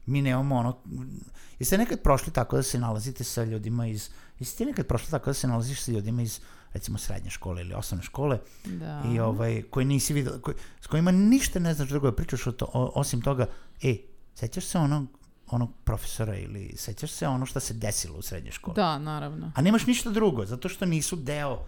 mi 0.06 0.22
nemamo 0.22 0.56
ono... 0.56 0.78
Jeste 1.58 1.78
nekad 1.78 2.02
prošli 2.02 2.32
tako 2.32 2.56
da 2.56 2.62
se 2.62 2.78
nalazite 2.78 3.24
sa 3.24 3.44
ljudima 3.44 3.86
iz... 3.86 4.10
Jeste 4.38 4.56
ti 4.56 4.64
nekad 4.64 4.86
prošli 4.86 5.10
tako 5.10 5.30
da 5.30 5.34
se 5.34 5.48
nalaziš 5.48 5.82
sa 5.82 5.92
ljudima 5.92 6.22
iz 6.22 6.40
recimo 6.72 6.98
srednje 6.98 7.30
škole 7.30 7.60
ili 7.60 7.74
osnovne 7.74 8.04
škole 8.04 8.38
da. 8.64 9.02
i 9.12 9.20
ovaj, 9.20 9.62
koji 9.70 9.86
nisi 9.86 10.12
vidio, 10.12 10.38
koji, 10.42 10.56
s 10.80 10.86
kojima 10.86 11.10
ništa 11.10 11.58
ne 11.58 11.74
znaš 11.74 11.88
drugo 11.88 12.10
da 12.10 12.16
pričaš 12.16 12.46
o 12.46 12.52
to, 12.52 12.70
o, 12.72 12.92
osim 12.94 13.20
toga, 13.20 13.46
e, 13.82 13.96
sećaš 14.34 14.64
se 14.64 14.78
onog 14.78 15.06
onog 15.50 15.70
profesora 15.84 16.36
ili 16.36 16.72
sećaš 16.76 17.10
se 17.10 17.28
ono 17.28 17.46
što 17.46 17.60
se 17.60 17.74
desilo 17.74 18.18
u 18.18 18.22
srednjoj 18.22 18.52
školi. 18.52 18.74
Da, 18.74 18.98
naravno. 18.98 19.52
A 19.54 19.62
nemaš 19.62 19.86
ništa 19.86 20.10
drugo, 20.10 20.46
zato 20.46 20.68
što 20.68 20.86
nisu 20.86 21.16
deo 21.16 21.64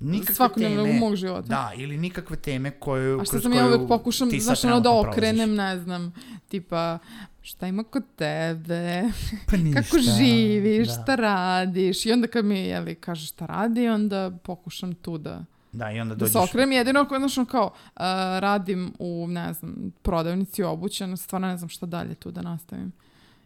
nikakve 0.00 0.34
Svakodnevno 0.34 0.84
teme. 0.84 0.98
mog 0.98 1.16
života. 1.16 1.48
Da, 1.48 1.72
ili 1.76 1.96
nikakve 1.96 2.36
teme 2.36 2.70
koju, 2.70 3.20
A 3.20 3.24
što 3.24 3.40
sam 3.40 3.52
ja 3.52 3.66
uvek 3.66 3.88
pokušam, 3.88 4.30
znaš, 4.40 4.64
ono 4.64 4.80
da 4.80 4.98
okrenem, 5.00 5.54
ne 5.54 5.78
znam, 5.78 6.12
tipa, 6.48 6.98
šta 7.42 7.66
ima 7.66 7.84
kod 7.84 8.02
tebe, 8.16 9.02
pa 9.50 9.56
ništa, 9.56 9.82
kako 9.82 9.98
živiš, 9.98 10.88
da. 10.88 10.94
šta 11.02 11.14
radiš, 11.14 12.06
i 12.06 12.12
onda 12.12 12.26
kad 12.26 12.44
mi, 12.44 12.58
jeli, 12.58 12.94
kaže 12.94 13.26
šta 13.26 13.46
radi, 13.46 13.88
onda 13.88 14.30
pokušam 14.44 14.94
tu 14.94 15.18
da 15.18 15.44
Da, 15.72 15.90
i 15.90 16.00
onda 16.00 16.14
dođeš... 16.14 16.32
Da 16.32 16.40
se 16.40 16.50
okrenem, 16.50 16.72
jedino 16.72 17.00
ako 17.00 17.14
jednostavno 17.14 17.50
kao 17.50 17.66
uh, 17.66 18.00
radim 18.38 18.92
u, 18.98 19.26
ne 19.28 19.52
znam, 19.52 19.92
prodavnici 20.02 20.62
obućen, 20.62 21.16
stvarno 21.16 21.48
ne 21.48 21.56
znam 21.56 21.68
šta 21.68 21.86
dalje 21.86 22.14
tu 22.14 22.30
da 22.30 22.42
nastavim. 22.42 22.92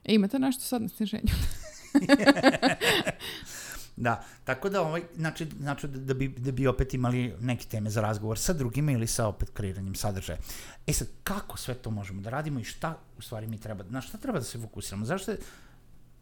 E, 0.04 0.14
imate 0.14 0.38
nešto 0.38 0.62
sad 0.62 0.82
na 0.82 0.88
sniženju? 0.88 1.28
da, 3.96 4.24
tako 4.44 4.68
da 4.68 4.82
ovaj, 4.82 5.02
znači, 5.16 5.46
znači 5.60 5.88
da, 5.88 5.98
da, 5.98 6.14
bi, 6.14 6.28
da 6.28 6.52
bi 6.52 6.66
opet 6.66 6.94
imali 6.94 7.34
neke 7.40 7.66
teme 7.66 7.90
za 7.90 8.00
razgovor 8.00 8.38
sa 8.38 8.52
drugima 8.52 8.92
ili 8.92 9.06
sa 9.06 9.26
opet 9.26 9.50
kreiranjem 9.50 9.94
sadržaja. 9.94 10.38
E 10.86 10.92
sad, 10.92 11.08
kako 11.24 11.58
sve 11.58 11.74
to 11.74 11.90
možemo 11.90 12.22
da 12.22 12.30
radimo 12.30 12.60
i 12.60 12.64
šta 12.64 12.98
u 13.18 13.22
stvari 13.22 13.46
mi 13.46 13.60
treba, 13.60 13.84
na 13.88 14.00
šta 14.00 14.18
treba 14.18 14.38
da 14.38 14.44
se 14.44 14.58
fokusiramo? 14.58 15.06
Zašto 15.06 15.30
je, 15.30 15.38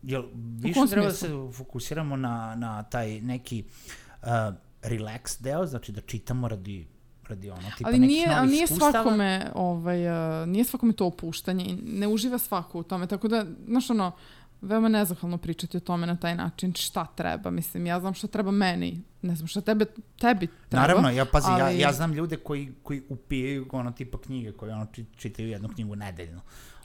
jel, 0.03 0.25
više 0.35 0.81
treba 0.91 1.07
da 1.07 1.12
se 1.12 1.29
fokusiramo 1.53 2.17
na, 2.17 2.55
na 2.55 2.83
taj 2.83 3.21
neki 3.21 3.65
uh, 4.23 4.29
relax 4.83 5.42
deo, 5.42 5.66
znači 5.66 5.92
da 5.92 6.01
čitamo 6.01 6.49
radi 6.49 6.87
radi 7.29 7.51
ono, 7.51 7.71
tipa 7.77 7.88
ali 7.88 7.99
nije, 7.99 8.29
ali 8.35 8.51
nije 8.51 8.66
svakome, 8.66 9.51
ovaj, 9.55 10.07
uh, 10.42 10.49
nije 10.49 10.64
svakome 10.64 10.92
to 10.92 11.07
opuštanje 11.07 11.64
i 11.64 11.77
ne 11.83 12.09
uživa 12.09 12.38
svako 12.38 12.79
u 12.79 12.83
tome, 12.83 13.07
tako 13.07 13.29
da, 13.29 13.47
znaš 13.66 13.90
ono, 13.90 14.12
veoma 14.61 14.88
nezahvalno 14.88 15.38
pričati 15.38 15.77
o 15.77 15.81
tome 15.81 16.07
na 16.07 16.16
taj 16.16 16.35
način, 16.35 16.73
šta 16.75 17.07
treba, 17.07 17.51
mislim, 17.51 17.87
ja 17.87 18.01
znam 18.01 18.14
šta 18.14 18.27
treba 18.27 18.51
meni, 18.51 19.03
ne 19.23 19.37
znam 19.37 19.49
šta 19.49 19.61
tebe, 19.61 19.85
tebi 20.18 20.47
treba. 20.68 20.87
Naravno, 20.87 21.11
ja, 21.11 21.25
pazi, 21.25 21.47
ali... 21.51 21.61
ja, 21.61 21.71
ja 21.71 21.92
znam 21.92 22.12
ljude 22.12 22.37
koji, 22.37 22.73
koji 22.83 23.03
upijaju 23.09 23.66
ono 23.73 23.92
tipa 23.92 24.21
knjige, 24.21 24.53
koje 24.53 24.75
ono 24.75 24.87
či- 24.92 25.07
čitaju 25.16 25.49
jednu 25.49 25.68
knjigu 25.68 25.97
nedeljno. 25.97 26.40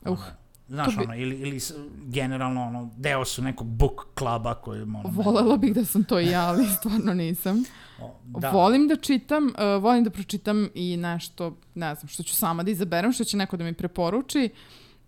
Ono, 0.05 0.13
Uh, 0.13 0.19
Znaš, 0.67 0.97
bi- 0.97 1.03
ono, 1.03 1.15
ili, 1.15 1.35
ili 1.35 1.59
generalno, 2.05 2.63
ono, 2.63 2.89
deo 2.97 3.25
su 3.25 3.41
nekog 3.41 3.67
book 3.67 4.05
kluba 4.13 4.53
koji, 4.53 4.81
ono, 4.81 5.03
Volela 5.05 5.57
bih 5.57 5.73
da 5.73 5.85
sam 5.85 6.03
to 6.03 6.19
i 6.19 6.25
ja, 6.27 6.47
ali 6.47 6.65
stvarno 6.79 7.13
nisam. 7.13 7.63
o, 8.01 8.15
Da. 8.25 8.49
Volim 8.49 8.87
da 8.87 8.95
čitam, 8.95 9.45
uh, 9.45 9.83
volim 9.83 10.03
da 10.03 10.09
pročitam 10.09 10.69
i 10.73 10.97
nešto, 10.97 11.57
ne 11.75 11.95
znam, 11.95 12.07
što 12.07 12.23
ću 12.23 12.35
sama 12.35 12.63
da 12.63 12.71
izaberem, 12.71 13.11
što 13.13 13.23
će 13.23 13.37
neko 13.37 13.57
da 13.57 13.63
mi 13.63 13.73
preporuči, 13.73 14.49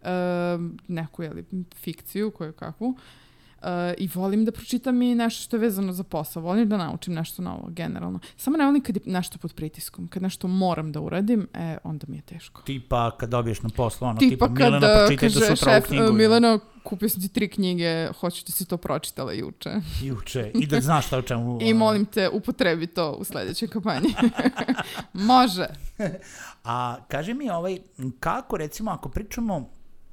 uh, 0.02 0.08
neku, 0.88 1.24
jeli, 1.24 1.46
fikciju, 1.76 2.32
koju 2.32 2.54
kakvu. 2.54 2.88
Uh, 2.88 3.00
I 3.98 4.10
volim 4.14 4.46
da 4.46 4.52
pročitam 4.52 5.02
i 5.02 5.16
nešto 5.16 5.44
što 5.44 5.56
je 5.56 5.60
vezano 5.60 5.94
za 5.94 6.04
posao. 6.04 6.44
Volim 6.44 6.70
da 6.70 6.78
naučim 6.78 7.14
nešto 7.14 7.42
novo, 7.42 7.70
generalno. 7.70 8.20
Samo 8.38 8.58
ne 8.58 8.66
volim 8.66 8.84
kad 8.84 8.96
je 8.96 9.02
nešto 9.06 9.38
pod 9.38 9.54
pritiskom. 9.54 10.08
Kad 10.08 10.24
nešto 10.24 10.48
moram 10.48 10.92
da 10.92 11.02
uradim, 11.02 11.48
e, 11.54 11.78
onda 11.84 12.06
mi 12.08 12.18
je 12.18 12.22
teško. 12.22 12.62
Tipa 12.62 13.12
kad 13.18 13.30
dobiješ 13.30 13.62
na 13.62 13.70
poslu, 13.70 14.08
ono, 14.08 14.20
Tipa, 14.20 14.30
tipa, 14.30 14.46
kad 14.46 14.72
Milena, 14.72 14.88
uh, 14.88 15.08
pročitajte 15.08 15.40
kaže 15.40 15.56
sutra 15.56 15.72
ovu 15.72 15.82
šef, 15.82 15.88
knjigu. 15.88 16.14
Milena, 16.14 16.60
kupio 16.84 17.10
sam 17.10 17.22
ti 17.22 17.30
tri 17.30 17.50
knjige, 17.50 18.08
hoću 18.20 18.44
da 18.46 18.52
si 18.52 18.66
to 18.66 18.78
pročitala 18.78 19.34
juče. 19.34 19.70
Juče. 20.08 20.52
I 20.56 20.68
da 20.68 20.82
znaš 20.82 21.08
šta 21.08 21.18
o 21.18 21.22
čemu... 21.22 21.60
I 21.68 21.74
molim 21.74 22.06
te, 22.06 22.30
upotrebi 22.30 22.88
to 22.88 23.12
u 23.12 23.24
sledećoj 23.24 23.68
kampanji. 23.68 24.14
Može. 25.14 25.68
A 26.64 26.98
kaži 27.08 27.34
mi, 27.34 27.50
ovaj, 27.50 27.80
kako 28.20 28.58
recimo, 28.58 28.92
ako 28.92 29.10
pričamo 29.10 29.70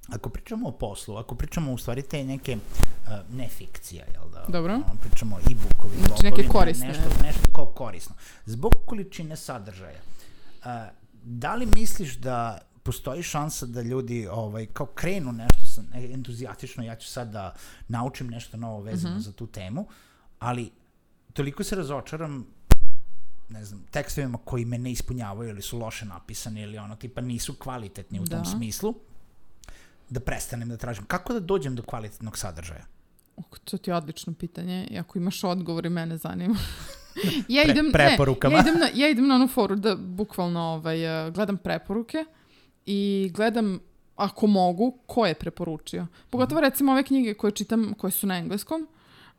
ako 0.09 0.29
pričamo 0.29 0.69
o 0.69 0.73
poslu, 0.73 1.17
ako 1.17 1.35
pričamo 1.35 1.73
u 1.73 1.79
stvari 1.79 2.03
te 2.03 2.25
neke, 2.25 2.57
uh, 2.57 3.11
ne 3.31 3.49
fikcija, 3.49 4.05
jel 4.07 4.29
da? 4.29 4.45
Dobro. 4.49 4.75
Ono, 4.75 4.85
pričamo 5.01 5.39
e-bookovi, 5.41 5.97
Znači 5.99 6.23
neke 6.23 6.43
ne- 6.43 6.49
korisne. 6.49 6.87
Nešto, 6.89 7.03
nešto 7.23 7.51
kao 7.53 7.67
korisno. 7.67 8.15
Zbog 8.47 8.73
količine 8.87 9.37
sadržaja, 9.37 10.01
uh, 10.59 10.67
da 11.23 11.55
li 11.55 11.67
misliš 11.69 12.15
da 12.15 12.59
postoji 12.83 13.23
šansa 13.23 13.67
da 13.67 13.83
ljudi 13.83 14.29
ovaj, 14.29 14.67
kao 14.67 14.87
krenu 14.87 15.33
nešto 15.33 15.67
sa, 15.67 15.83
entuzijatično, 15.95 16.85
ja 16.85 16.97
ću 16.97 17.09
sad 17.09 17.29
da 17.29 17.55
naučim 17.89 18.27
nešto 18.27 18.57
novo 18.57 18.81
vezano 18.81 19.15
Mhm. 19.15 19.23
za 19.23 19.33
tu 19.33 19.47
temu, 19.47 19.89
ali 20.39 20.71
toliko 21.33 21.65
se 21.65 21.77
razočaram 21.77 22.47
ne 23.49 23.65
znam, 23.65 23.85
tekstovima 23.91 24.39
koji 24.39 24.65
me 24.65 24.79
ne 24.79 24.91
ispunjavaju 24.91 25.51
ili 25.51 25.63
su 25.63 25.79
loše 25.79 26.05
napisani 26.05 26.63
ili 26.63 26.79
ono, 26.79 26.97
tipa 26.97 27.21
nisu 27.21 27.55
kvalitetni 27.55 28.21
u 28.21 28.25
tom 28.25 28.39
Da. 28.39 28.45
smislu, 28.47 28.95
da 30.09 30.21
prestanem 30.21 30.69
da 30.69 30.77
tražim. 30.77 31.05
Kako 31.05 31.33
da 31.33 31.41
dođem 31.41 31.77
do 31.77 31.83
kvalitetnog 31.83 32.39
sadržaja? 32.39 32.85
To 33.65 33.79
ti 33.79 33.91
je 33.91 33.95
odlično 33.95 34.35
pitanje 34.35 34.87
i 34.91 34.99
ako 34.99 35.19
imaš 35.19 35.45
odgovor 35.45 35.87
i 35.87 35.91
mene 35.91 36.17
zanima. 36.17 36.57
ja 37.49 37.65
Pre- 37.65 37.71
idem, 37.71 37.93
preporukama. 37.93 38.57
Ne, 38.57 38.59
ja, 38.59 38.63
idem 38.63 38.81
na, 38.81 38.89
ja 38.95 39.09
idem 39.09 39.27
na 39.27 39.35
onu 39.35 39.49
foru 39.49 39.77
da 39.77 39.97
bukvalno 39.97 40.61
ovaj, 40.61 41.27
uh, 41.29 41.35
gledam 41.35 41.57
preporuke 41.57 42.25
i 42.87 43.31
gledam 43.35 43.79
ako 44.17 44.47
mogu, 44.47 44.99
ko 45.07 45.27
je 45.27 45.35
preporučio. 45.35 46.07
Pogotovo 46.31 46.61
recimo 46.61 46.93
ove 46.93 47.03
knjige 47.03 47.35
koje 47.35 47.51
čitam, 47.51 47.95
koje 47.99 48.11
su 48.11 48.27
na 48.27 48.39
engleskom, 48.39 48.89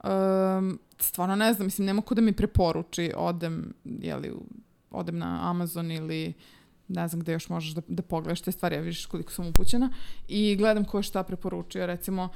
um, 0.04 0.80
stvarno 1.00 1.36
ne 1.36 1.54
znam, 1.54 1.66
mislim, 1.66 1.86
nema 1.86 2.02
ko 2.02 2.16
da 2.16 2.22
mi 2.22 2.34
preporuči, 2.34 3.12
odem, 3.16 3.74
jeli, 3.84 4.34
odem 4.92 5.18
na 5.18 5.50
Amazon 5.50 5.92
ili 5.92 6.34
ne 6.88 7.08
znam 7.08 7.20
gde 7.20 7.32
još 7.32 7.50
možeš 7.50 7.72
da, 7.72 7.82
da 7.88 8.02
pogledaš 8.02 8.42
te 8.42 8.52
stvari, 8.52 8.76
ja 8.76 8.82
vidiš 8.82 9.06
koliko 9.06 9.32
sam 9.32 9.48
upućena 9.48 9.90
i 10.28 10.56
gledam 10.56 10.86
ko 10.86 10.98
je 10.98 11.04
šta 11.04 11.24
preporučio. 11.24 11.86
Recimo, 11.86 12.24
um, 12.24 12.30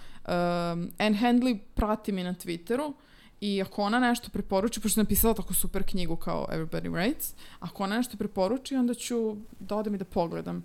Anne 0.98 1.18
Handley 1.22 1.60
prati 1.76 2.12
mi 2.12 2.24
na 2.24 2.34
Twitteru 2.34 2.94
i 3.42 3.62
ako 3.62 3.82
ona 3.82 4.00
nešto 4.00 4.30
preporuči, 4.30 4.80
pošto 4.82 5.00
je 5.00 5.04
napisala 5.04 5.34
tako 5.34 5.54
super 5.54 5.84
knjigu 5.84 6.16
kao 6.16 6.48
Everybody 6.52 6.90
Writes, 6.92 7.34
ako 7.60 7.84
ona 7.84 7.98
nešto 7.98 8.18
preporuči, 8.18 8.76
onda 8.76 8.94
ću 8.94 9.36
da 9.60 9.76
odem 9.76 9.96
i 9.96 9.98
da 9.98 10.06
pogledam. 10.06 10.64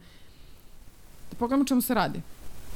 Da 1.31 1.37
pogledam 1.37 1.62
o 1.62 1.68
čemu 1.68 1.81
se 1.81 1.94
radi. 1.94 2.20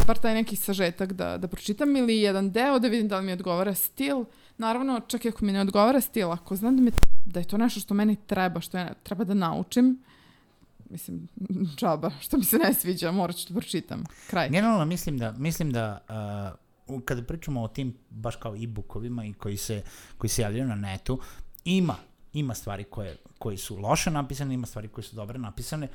Bar 0.07 0.19
taj 0.19 0.35
neki 0.35 0.57
sažetak 0.57 1.13
da, 1.13 1.37
da 1.39 1.49
pročitam 1.49 1.97
ili 1.97 2.17
jedan 2.17 2.51
deo 2.51 2.79
da 2.79 2.89
vidim 2.89 3.09
da 3.09 3.19
li 3.19 3.27
mi 3.27 3.33
odgovara 3.33 3.75
stil. 3.75 4.25
Naravno, 4.59 5.01
čak 5.07 5.25
i 5.25 5.29
ako 5.29 5.45
mi 5.45 5.53
ne 5.53 5.61
odgovara 5.61 6.01
stil, 6.01 6.33
ako 6.33 6.57
znam 6.57 6.77
da, 6.77 6.83
mi, 6.83 6.91
da 7.27 7.41
je 7.41 7.49
to 7.49 7.59
nešto 7.59 7.81
što 7.81 7.95
meni 7.95 8.17
treba, 8.27 8.61
što 8.61 8.79
ja 8.79 8.95
treba 9.03 9.25
da 9.25 9.35
naučim, 9.35 10.03
mislim, 10.91 11.29
džaba, 11.77 12.11
što 12.21 12.39
mi 12.39 12.45
se 12.45 12.59
ne 12.59 12.75
sviđa, 12.75 13.13
morat 13.13 13.37
ću 13.37 13.53
da 13.53 13.61
pročitam. 13.61 14.05
Kraj. 14.31 14.49
Generalno 14.49 14.85
mislim 14.85 15.19
da, 15.19 15.33
mislim 15.33 15.73
da 15.73 16.05
uh, 16.89 17.03
kada 17.05 17.23
pričamo 17.23 17.63
o 17.63 17.69
tim 17.69 17.95
baš 18.11 18.37
kao 18.37 18.57
e-bookovima 18.57 19.25
i 19.25 19.33
koji 19.33 19.57
se, 19.57 19.83
koji 20.19 20.31
se 20.31 20.43
javljaju 20.43 20.69
na 20.69 20.75
netu, 20.75 21.21
ima, 21.65 21.97
ima 22.33 22.55
stvari 22.55 22.85
koje, 22.85 23.17
koji 23.39 23.57
su 23.57 23.77
loše 23.77 24.11
napisane, 24.11 24.55
ima 24.55 24.67
stvari 24.67 24.89
koje 24.89 25.05
su 25.05 25.17
dobre 25.17 25.39
napisane. 25.39 25.89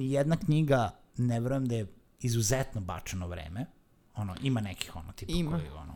Jedna 0.00 0.36
knjiga, 0.36 0.90
ne 1.16 1.40
verujem 1.40 1.66
da 1.66 1.74
je 1.74 1.86
izuzetno 2.20 2.80
bačeno 2.80 3.28
vreme. 3.28 3.66
Ono, 4.14 4.34
ima 4.42 4.60
nekih 4.60 4.96
ono 4.96 5.12
tipa 5.12 5.32
Ima. 5.32 5.50
koji 5.50 5.68
ono, 5.68 5.94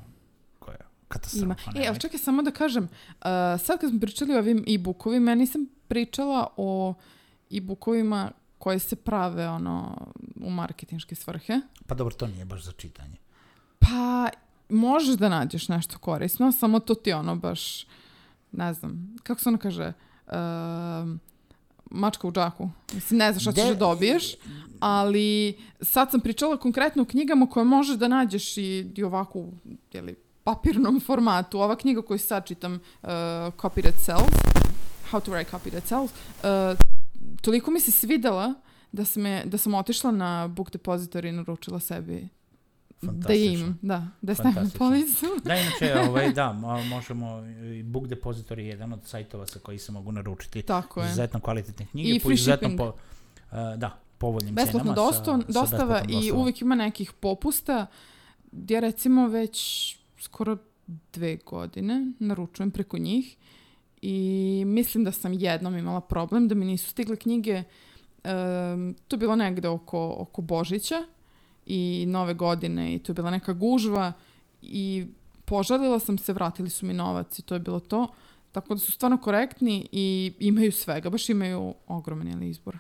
koje 0.59 0.77
Ima. 0.81 0.89
katastrofa. 1.09 1.71
E, 1.77 1.87
ali 1.89 2.01
čekaj 2.01 2.19
samo 2.19 2.43
da 2.43 2.51
kažem, 2.51 2.85
uh, 2.85 3.21
sad 3.65 3.81
kad 3.81 3.91
smo 3.91 4.01
pričali 4.01 4.35
o 4.35 4.39
ovim 4.39 4.65
e-bookovima, 4.69 5.31
ja 5.31 5.35
nisam 5.35 5.67
pričala 5.89 6.47
o 6.57 6.95
e-bookovima 7.51 8.31
koji 8.59 8.79
se 8.79 8.97
prave 8.97 9.49
ono 9.49 10.07
u 10.41 10.51
marketinške 10.51 11.15
svrhe. 11.15 11.61
Pa 11.87 11.95
dobro, 11.95 12.15
to 12.15 12.27
nije 12.27 12.45
baš 12.45 12.65
za 12.65 12.73
čitanje. 12.73 13.17
Pa, 13.79 14.29
možeš 14.69 15.15
da 15.15 15.29
nađeš 15.29 15.69
nešto 15.69 15.99
korisno, 15.99 16.53
samo 16.53 16.81
to 16.81 16.95
ti 16.95 17.13
ono 17.13 17.37
baš, 17.37 17.87
ne 18.53 18.75
znam, 18.75 19.17
kako 19.23 19.41
se 19.41 19.49
ono 19.49 19.59
kaže, 19.59 19.93
um, 20.33 21.21
mačka 21.91 22.29
u 22.29 22.33
džaku. 22.33 22.71
Mislim, 22.95 23.19
ne 23.19 23.33
znaš 23.33 23.43
šta 23.43 23.53
ćeš 23.53 23.69
da 23.69 23.75
dobiješ, 23.75 24.35
ali 24.81 25.59
sad 25.81 26.11
sam 26.11 26.21
pričala 26.21 26.57
konkretno 26.57 27.03
o 27.03 27.07
knjigama 27.07 27.47
koje 27.47 27.65
možeš 27.65 27.97
da 27.97 28.09
nađeš 28.09 28.57
i, 28.57 28.93
i 28.97 29.03
ovako 29.03 29.39
u 29.39 29.53
jeli, 29.93 30.17
papirnom 30.45 31.01
formatu. 31.01 31.61
Ova 31.61 31.77
knjiga 31.77 32.03
koju 32.03 32.19
sad 32.19 32.47
čitam, 32.47 32.75
uh, 32.75 33.09
Copy 33.57 33.83
That 33.83 33.95
Sells, 34.05 34.33
How 35.11 35.21
to 35.21 35.33
Write 35.33 35.51
Copy 35.51 35.71
That 35.71 35.85
Sells, 35.87 36.11
uh, 36.11 36.96
toliko 37.41 37.71
mi 37.71 37.81
se 37.81 37.91
svidela 37.91 38.55
da 38.93 39.05
sam, 39.05 39.27
je, 39.27 39.45
da 39.45 39.59
sam 39.59 39.75
otišla 39.75 40.11
na 40.11 40.49
Book 40.49 40.71
Depository 40.71 41.29
i 41.29 41.33
naručila 41.33 41.81
sebi 41.81 42.29
da 43.03 43.35
im, 43.35 43.79
da, 43.83 44.09
da 44.23 44.33
je 44.33 44.37
stavim 44.37 44.55
na 44.55 44.71
policu. 44.79 45.27
Da, 45.45 45.55
inače, 45.55 45.95
ovaj, 46.09 46.33
da, 46.33 46.53
mo- 46.53 46.85
možemo, 46.85 47.43
Book 47.85 48.05
Depository 48.07 48.59
je 48.59 48.69
jedan 48.69 48.93
od 48.93 49.01
sajtova 49.05 49.47
sa 49.47 49.59
koji 49.59 49.79
se 49.79 49.93
mogu 49.93 50.13
naručiti 50.13 50.63
Tako 50.63 51.01
je. 51.01 51.07
izuzetno 51.07 51.41
kvalitetne 51.41 51.87
knjige, 51.87 52.11
I 52.11 52.21
po 52.21 52.25
free 52.25 52.35
izuzetno 52.35 52.69
shipping. 52.69 52.79
po, 52.79 52.87
uh, 52.87 53.79
da, 53.79 53.99
povoljnim 54.19 54.55
Besplatno 54.55 54.81
cenama. 54.81 54.95
dosta, 54.95 55.25
sa, 55.25 55.41
sa 55.43 55.61
dostava 55.61 55.95
besplatnom 55.95 56.23
i 56.23 56.33
uvijek 56.33 56.61
ima 56.61 56.75
nekih 56.75 57.13
popusta 57.13 57.87
gdje 58.53 58.81
recimo 58.81 59.29
već 59.29 59.97
skoro 60.19 60.57
dve 61.13 61.37
godine 61.37 62.13
naručujem 62.19 62.71
preko 62.71 62.99
njih 62.99 63.37
i 64.09 64.65
mislim 64.67 65.05
da 65.05 65.13
sam 65.13 65.33
jednom 65.33 65.77
imala 65.77 66.01
problem 66.01 66.49
da 66.49 66.55
mi 66.55 66.65
nisu 66.65 66.91
stigle 66.91 67.17
knjige 67.17 67.63
um, 68.25 68.95
to 69.09 69.17
je 69.17 69.19
bilo 69.19 69.37
negde 69.37 69.69
oko, 69.69 70.15
oko 70.19 70.43
Božića 70.43 71.05
i 71.67 72.05
nove 72.09 72.35
godine 72.35 72.95
i 72.95 72.99
to 72.99 73.13
je 73.13 73.15
bila 73.15 73.31
neka 73.31 73.53
gužva 73.53 74.13
i 74.63 75.07
požalila 75.45 75.99
sam 75.99 76.19
se, 76.19 76.33
vratili 76.33 76.71
su 76.71 76.87
mi 76.87 76.95
novac 76.95 77.39
i 77.39 77.43
to 77.43 77.55
je 77.55 77.61
bilo 77.61 77.81
to. 77.81 78.09
Tako 78.53 78.75
da 78.75 78.81
su 78.81 78.93
stvarno 78.93 79.19
korektni 79.19 79.89
i 79.93 80.33
imaju 80.39 80.73
svega, 80.73 81.11
baš 81.11 81.29
imaju 81.29 81.75
ogroman 81.87 82.29
jeli, 82.29 82.49
izbor. 82.51 82.79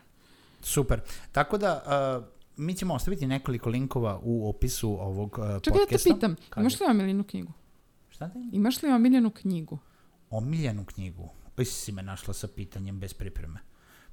Super. 0.60 1.00
Tako 1.32 1.58
da, 1.58 1.82
uh, 2.18 2.24
mi 2.56 2.74
ćemo 2.74 2.94
ostaviti 2.94 3.26
nekoliko 3.26 3.70
linkova 3.70 4.20
u 4.22 4.48
opisu 4.48 4.90
ovog 4.90 5.38
uh, 5.38 5.62
Čekaj 5.62 5.78
da 5.78 5.86
te 5.86 5.94
podcasta. 5.94 6.14
pitam, 6.14 6.36
Kaži. 6.48 6.62
imaš 6.62 6.80
li 6.80 6.86
omiljenu 6.90 7.24
knjigu? 7.24 7.52
Šta 8.10 8.28
te? 8.28 8.38
Imaš 8.52 8.82
li 8.82 8.90
omiljenu 8.90 9.30
knjigu? 9.30 9.78
Omiljenu 10.30 10.84
knjigu. 10.84 11.28
Oj, 11.58 11.64
si 11.64 11.92
me 11.92 12.02
našla 12.02 12.34
sa 12.34 12.48
pitanjem 12.48 13.00
bez 13.00 13.12
pripreme. 13.12 13.58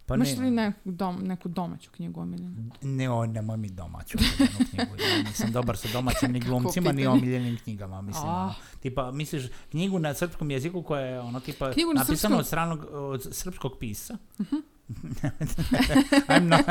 Pa 0.06 0.16
Imaš 0.16 0.36
ne, 0.38 0.44
li 0.44 0.52
neku, 0.52 0.92
dom, 0.92 1.20
neku 1.24 1.50
domaću 1.50 1.92
knjigu 1.92 2.22
omiljenu? 2.22 2.72
ne, 2.82 3.10
o, 3.10 3.26
nemoj 3.26 3.58
mi 3.58 3.70
domaću 3.70 4.18
omiljenu 4.18 4.60
knjigu. 4.70 5.04
Ja 5.04 5.24
nisam 5.24 5.52
dobar 5.52 5.78
sa 5.78 5.88
domaćim 5.94 6.32
ni 6.32 6.40
glumcima, 6.48 6.92
ni 6.92 7.08
omiljenim 7.08 7.58
knjigama. 7.64 8.02
Mislim, 8.02 8.26
ono, 8.26 8.54
tipa, 8.80 9.12
misliš, 9.12 9.44
knjigu 9.72 10.00
na 10.00 10.14
srpskom 10.14 10.52
jeziku 10.52 10.84
koja 10.84 11.02
je 11.02 11.20
ono, 11.20 11.40
tipa, 11.40 11.72
Knjigu 11.72 11.94
na 11.94 12.00
napisano 12.00 12.16
srpskom? 12.18 12.40
od, 12.40 12.48
stranog, 12.48 12.86
od 12.92 13.28
srpskog 13.32 13.72
pisa? 13.80 14.18
Mhm. 14.42 14.56
I'm 16.28 16.48
not, 16.48 16.66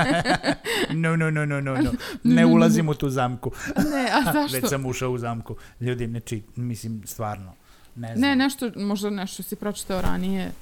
no, 1.02 1.16
no, 1.16 1.31
no, 1.31 1.44
no, 1.46 1.61
no, 1.61 1.83
no. 1.83 1.92
Ne 2.22 2.46
ulazim 2.46 2.88
u 2.88 2.94
tu 2.94 3.11
zamku. 3.11 3.50
Ne, 3.76 4.11
a 4.12 4.33
Već 4.42 4.52
zašto? 4.52 4.68
sam 4.68 4.87
ušao 4.87 5.11
u 5.11 5.18
zamku. 5.18 5.57
Ljudi, 5.81 6.07
ne 6.07 6.20
čit, 6.20 6.57
mislim, 6.57 7.02
stvarno. 7.07 7.55
Ne 7.96 8.16
znam. 8.16 8.20
Ne, 8.20 8.37
nešto, 8.37 8.70
možda 8.76 9.11
nešto 9.11 9.42
si 9.42 9.57
pročitao 9.57 10.00
ranije 10.00 10.52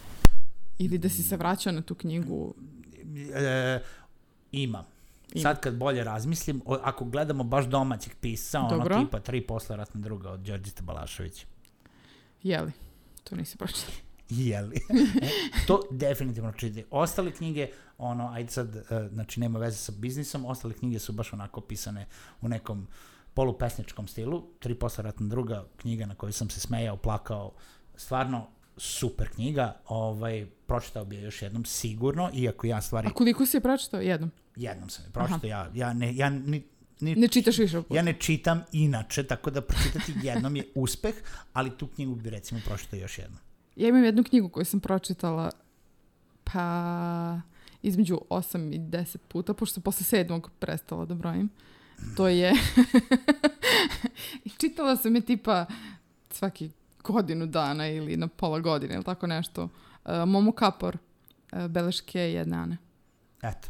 ili 0.78 0.98
da 0.98 1.08
si 1.08 1.22
se 1.22 1.36
vraćao 1.36 1.72
na 1.72 1.82
tu 1.82 1.94
knjigu. 1.94 2.54
E, 3.34 3.80
imam. 4.52 4.84
Ima. 5.34 5.42
sad 5.42 5.60
kad 5.60 5.74
bolje 5.74 6.04
razmislim, 6.04 6.62
o, 6.64 6.78
ako 6.82 7.04
gledamo 7.04 7.44
baš 7.44 7.64
domaćeg 7.64 8.12
pisca, 8.20 8.60
ono 8.60 8.76
Dobro. 8.76 9.00
tipa 9.00 9.20
tri 9.20 9.40
posle 9.40 9.76
ratna 9.76 10.00
druga 10.00 10.30
od 10.30 10.40
Đorđita 10.40 10.82
Balaševića. 10.82 11.46
Jeli? 12.42 12.72
To 13.24 13.36
nisi 13.36 13.56
pročitala. 13.56 13.96
Jeli. 14.30 14.76
e, 15.22 15.28
to 15.66 15.82
definitivno 15.90 16.52
čitati. 16.52 16.84
Ostale 16.90 17.32
knjige, 17.32 17.68
ono, 17.98 18.28
ajde 18.32 18.50
sad, 18.50 18.76
e, 18.76 18.82
znači 19.12 19.40
nema 19.40 19.58
veze 19.58 19.76
sa 19.76 19.92
biznisom, 19.96 20.46
ostale 20.46 20.74
knjige 20.74 20.98
su 20.98 21.12
baš 21.12 21.32
onako 21.32 21.60
pisane 21.60 22.06
u 22.40 22.48
nekom 22.48 22.86
polupesničkom 23.34 24.08
stilu. 24.08 24.42
Tri 24.58 24.74
posle 24.74 25.04
ratna 25.04 25.26
druga 25.26 25.64
knjiga 25.76 26.06
na 26.06 26.14
kojoj 26.14 26.32
sam 26.32 26.50
se 26.50 26.60
smejao, 26.60 26.96
plakao, 26.96 27.52
stvarno 27.96 28.46
super 28.76 29.28
knjiga, 29.28 29.76
ovaj, 29.88 30.46
pročitao 30.66 31.04
bi 31.04 31.16
je 31.16 31.22
još 31.22 31.42
jednom 31.42 31.64
sigurno, 31.64 32.30
iako 32.34 32.66
ja 32.66 32.80
stvari, 32.80 33.08
A 33.08 33.10
koliko 33.10 33.46
si 33.46 33.56
je 33.56 33.60
pročitao? 33.60 34.00
Jednom. 34.00 34.30
jednom 34.56 34.90
sam 34.90 35.04
je 35.04 35.10
pročitao, 35.10 35.48
ja, 35.48 35.70
ja, 35.74 35.92
ne, 35.92 36.16
ja 36.16 36.30
ni, 36.30 36.62
ni, 37.00 37.14
Ne 37.14 37.28
čitaš 37.28 37.58
više 37.58 37.82
ja 37.90 38.02
ne 38.02 38.12
čitam 38.12 38.62
inače, 38.72 39.22
tako 39.22 39.50
da 39.50 39.60
pročitati 39.60 40.12
jednom 40.22 40.56
je 40.56 40.64
uspeh, 40.84 41.14
ali 41.52 41.70
tu 41.70 41.86
knjigu 41.86 42.14
bi 42.14 42.30
recimo 42.30 42.60
pročitao 42.66 42.98
još 42.98 43.18
jednom. 43.18 43.38
Ja 43.76 43.88
imam 43.88 44.04
jednu 44.04 44.24
knjigu 44.24 44.48
koju 44.48 44.64
sam 44.64 44.80
pročitala 44.80 45.50
pa 46.44 47.40
između 47.82 48.20
8 48.30 48.74
i 48.74 48.78
10 48.78 49.16
puta, 49.28 49.54
pošto 49.54 49.74
sam 49.74 49.82
posle 49.82 50.04
sedmog 50.04 50.50
prestala 50.58 51.04
da 51.04 51.14
brojim. 51.14 51.50
To 52.16 52.28
je... 52.28 52.52
I 54.44 54.50
čitala 54.60 54.96
sam 54.96 55.14
je 55.14 55.20
tipa 55.20 55.66
svaki 56.30 56.70
godinu 57.02 57.46
dana 57.46 57.88
ili 57.88 58.16
na 58.16 58.28
pola 58.28 58.60
godine 58.60 58.94
ili 58.94 59.04
tako 59.04 59.26
nešto. 59.26 59.62
Uh, 59.62 59.70
Momo 60.26 60.52
Kapor, 60.52 60.96
uh, 61.52 61.66
Beleške 61.66 62.20
jedne 62.20 62.56
Ane. 62.56 62.76
Eto. 63.42 63.68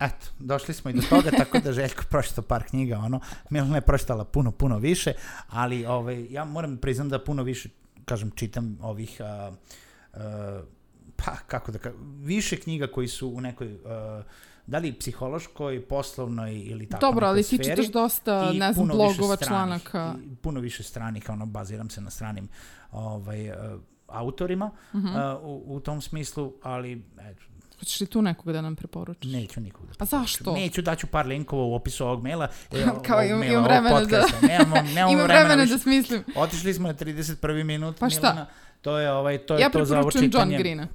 Eto, 0.00 0.26
došli 0.38 0.74
smo 0.74 0.90
i 0.90 0.94
do 0.94 1.02
toga, 1.10 1.30
tako 1.30 1.58
da 1.58 1.72
Željko 1.72 2.04
pročita 2.10 2.42
par 2.42 2.64
knjiga, 2.64 2.98
ono, 2.98 3.20
Milena 3.50 3.76
je 3.76 3.80
pročitala 3.80 4.24
puno, 4.24 4.50
puno 4.50 4.78
više, 4.78 5.12
ali 5.48 5.86
ovaj, 5.86 6.26
ja 6.30 6.44
moram 6.44 6.76
priznam 6.76 7.08
da 7.08 7.24
puno 7.24 7.42
više, 7.42 7.68
kažem, 8.04 8.30
čitam 8.30 8.78
ovih, 8.82 9.20
a, 9.20 9.52
a, 10.12 10.62
pa, 11.16 11.36
kako 11.46 11.72
da 11.72 11.78
kažem, 11.78 11.98
više 12.24 12.56
knjiga 12.56 12.86
koji 12.86 13.08
su 13.08 13.28
u 13.28 13.40
nekoj, 13.40 13.78
a, 13.86 14.22
da 14.66 14.78
li 14.78 14.92
psihološkoj, 14.94 15.82
poslovnoj 15.82 16.54
ili 16.56 16.86
tako 16.86 17.00
Dobro, 17.02 17.26
ali 17.26 17.42
ti 17.42 17.58
čitaš 17.60 17.86
dosta, 17.86 18.52
ne 18.52 18.72
znam, 18.72 18.86
blogova, 18.88 19.36
stranih, 19.36 19.38
članaka. 19.82 20.14
i 20.24 20.36
puno 20.36 20.60
više 20.60 20.82
stranih, 20.82 21.24
ono, 21.28 21.46
baziram 21.46 21.90
se 21.90 22.00
na 22.00 22.10
stranim 22.10 22.48
ovaj, 22.92 23.50
uh, 23.50 23.56
autorima 24.08 24.70
Mhm. 24.94 25.06
uh, 25.06 25.14
u, 25.42 25.64
u 25.66 25.80
tom 25.80 26.00
smislu, 26.00 26.52
ali 26.62 26.92
eto, 27.20 27.42
Hoćeš 27.78 28.00
li 28.00 28.06
tu 28.06 28.22
nekoga 28.22 28.52
da 28.52 28.60
nam 28.60 28.76
preporučiš? 28.76 29.32
neću 29.32 29.60
nikog 29.60 29.86
da 29.86 29.92
A 29.98 30.04
zašto? 30.06 30.52
Neću, 30.52 30.82
daću 30.82 31.06
par 31.06 31.26
linkova 31.26 31.62
u 31.64 31.74
opisu 31.74 32.06
ovog 32.06 32.22
maila. 32.22 32.48
e, 32.72 32.82
Kao 33.06 33.16
ovog 33.18 33.26
imam- 33.26 33.38
maila, 33.38 33.52
imam 33.52 33.64
vremena 33.64 34.00
da-. 34.00 34.24
Nemamo, 34.42 34.76
nemamo 34.94 35.12
Imam 35.12 35.24
vremena, 35.24 35.44
vremena 35.46 35.64
da 35.66 35.78
smislim. 35.78 36.24
Otišli 36.36 36.74
smo 36.74 36.88
na 36.88 36.94
31. 36.94 37.64
minut, 37.64 37.98
Pa 37.98 38.10
šta? 38.10 38.20
Milena. 38.22 38.46
To 38.80 38.98
je, 38.98 39.12
ovaj, 39.12 39.38
to 39.38 39.54
je 39.54 39.60
Ja 39.60 39.70
to 39.70 39.84
za 39.84 39.94
ovo 39.94 40.02
preporučujem 40.02 40.24
John 40.24 40.32
čitanje. 40.32 40.58
Greena. 40.58 40.88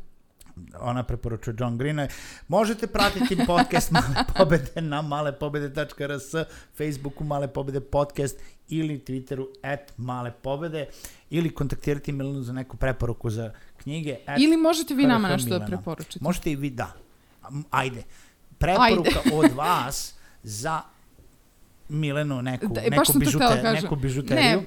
Ona 0.80 1.04
preporučuje 1.04 1.56
John 1.60 1.78
Greena. 1.78 2.08
Možete 2.48 2.88
pratiti 2.88 3.38
podcast 3.48 3.92
Male 3.96 4.26
pobede 4.38 4.82
na 4.82 5.02
malepobede.rs, 5.02 6.48
Facebooku 6.78 7.24
Male 7.24 7.48
pobede 7.48 7.80
podcast 7.80 8.40
ili 8.70 9.00
Twitteru 9.08 9.46
at 9.64 9.94
Male 9.98 10.32
pobede 10.32 10.88
ili 11.30 11.50
kontaktirati 11.50 12.12
Milenu 12.12 12.42
za 12.42 12.54
neku 12.54 12.78
preporuku 12.78 13.30
za 13.30 13.52
knjige. 13.78 14.18
At 14.26 14.40
Ili 14.40 14.58
možete 14.58 14.94
vi 14.94 15.04
nama 15.04 15.30
nešto 15.30 15.60
da 15.60 15.66
preporučite. 15.66 16.20
Možete 16.22 16.52
i 16.52 16.56
vi, 16.56 16.70
da. 16.70 16.94
Ajde. 17.72 18.04
Preporuka 18.58 19.20
od 19.34 19.52
vas 19.52 20.16
za 20.44 20.82
Milenu 21.90 22.42
neku, 22.42 22.68
Da, 22.68 22.82
e, 22.82 22.90
neku, 22.90 23.20
bižute, 23.20 23.46
kažem. 23.48 23.74
neku 23.74 23.96
bižuteriju. 23.96 24.62
Ne, 24.62 24.66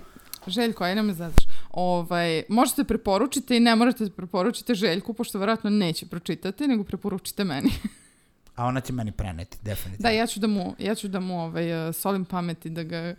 Željko, 0.50 0.84
aj 0.84 1.02
me 1.02 1.14
zadaš. 1.14 1.44
Ovaj, 1.70 2.42
možete 2.48 2.84
preporučite 2.84 3.56
i 3.56 3.60
ne 3.60 3.76
morate 3.76 4.04
da 4.04 4.10
preporučite 4.10 4.74
Željku, 4.74 5.14
pošto 5.14 5.38
verovatno 5.38 5.70
neće 5.70 6.06
pročitati, 6.06 6.68
nego 6.68 6.84
preporučite 6.84 7.44
meni. 7.44 7.70
A 8.56 8.64
ona 8.66 8.80
će 8.80 8.92
meni 8.92 9.12
preneti, 9.12 9.58
definitivno. 9.62 10.02
Da, 10.02 10.10
ja 10.10 10.26
ću 10.26 10.40
da 10.40 10.46
mu, 10.46 10.74
ja 10.78 10.94
ću 10.94 11.08
da 11.08 11.20
mu 11.20 11.42
ovaj, 11.42 11.88
uh, 11.88 11.94
solim 11.94 12.24
pameti, 12.24 12.70
da 12.70 12.82
ga 12.82 13.14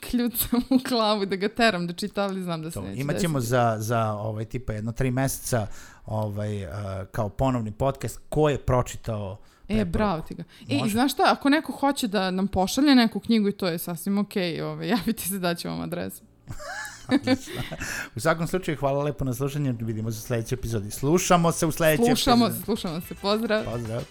kljucam 0.00 0.60
u 0.70 0.78
glavu 0.88 1.22
i 1.22 1.26
da 1.26 1.36
ga 1.36 1.48
teram 1.48 1.86
da 1.86 1.92
čita, 1.92 2.22
ali 2.22 2.42
znam 2.42 2.62
da 2.62 2.70
se 2.70 2.74
To, 2.74 2.82
neće 2.82 3.00
imaćemo 3.00 3.38
desiti. 3.38 3.50
za, 3.50 3.76
za 3.78 4.12
ovaj, 4.12 4.44
tipa 4.44 4.72
jedno 4.72 4.92
tri 4.92 5.10
meseca 5.10 5.66
ovaj, 6.06 6.64
uh, 6.64 6.70
kao 7.12 7.28
ponovni 7.28 7.72
podcast 7.72 8.20
ko 8.28 8.48
je 8.48 8.58
pročitao 8.58 9.38
E, 9.68 9.84
bravo 9.84 10.22
ti 10.22 10.34
ga. 10.34 10.42
E, 10.42 10.64
i 10.68 10.78
Može. 10.78 10.92
znaš 10.92 11.12
šta, 11.12 11.22
ako 11.26 11.48
neko 11.48 11.72
hoće 11.72 12.08
da 12.08 12.30
nam 12.30 12.48
pošalje 12.48 12.94
neku 12.94 13.20
knjigu 13.20 13.48
i 13.48 13.52
to 13.52 13.68
je 13.68 13.78
sasvim 13.78 14.18
okej, 14.18 14.60
ovaj, 14.62 14.88
javite 14.94 15.22
se 15.22 15.38
da 15.38 15.54
ću 15.54 15.68
vam 15.68 15.80
adresu. 15.80 16.22
U 18.16 18.20
svakom 18.20 18.46
slučaju, 18.46 18.76
hvala 18.80 19.04
lepo 19.04 19.24
na 19.24 19.34
slušanje. 19.34 19.74
Vidimo 19.80 20.10
se 20.12 20.18
u 20.18 20.20
sledećoj 20.20 20.56
epizodi. 20.56 20.90
Slušamo 20.90 21.52
se 21.52 21.66
u 21.66 21.72
sledećoj 21.72 22.06
Slušamo 22.06 22.46
epizodi. 22.46 22.60
se, 22.60 22.64
slušamo 22.64 23.00
se, 23.00 23.14
pozdrav. 23.14 23.64
Pozdrav. 23.64 24.02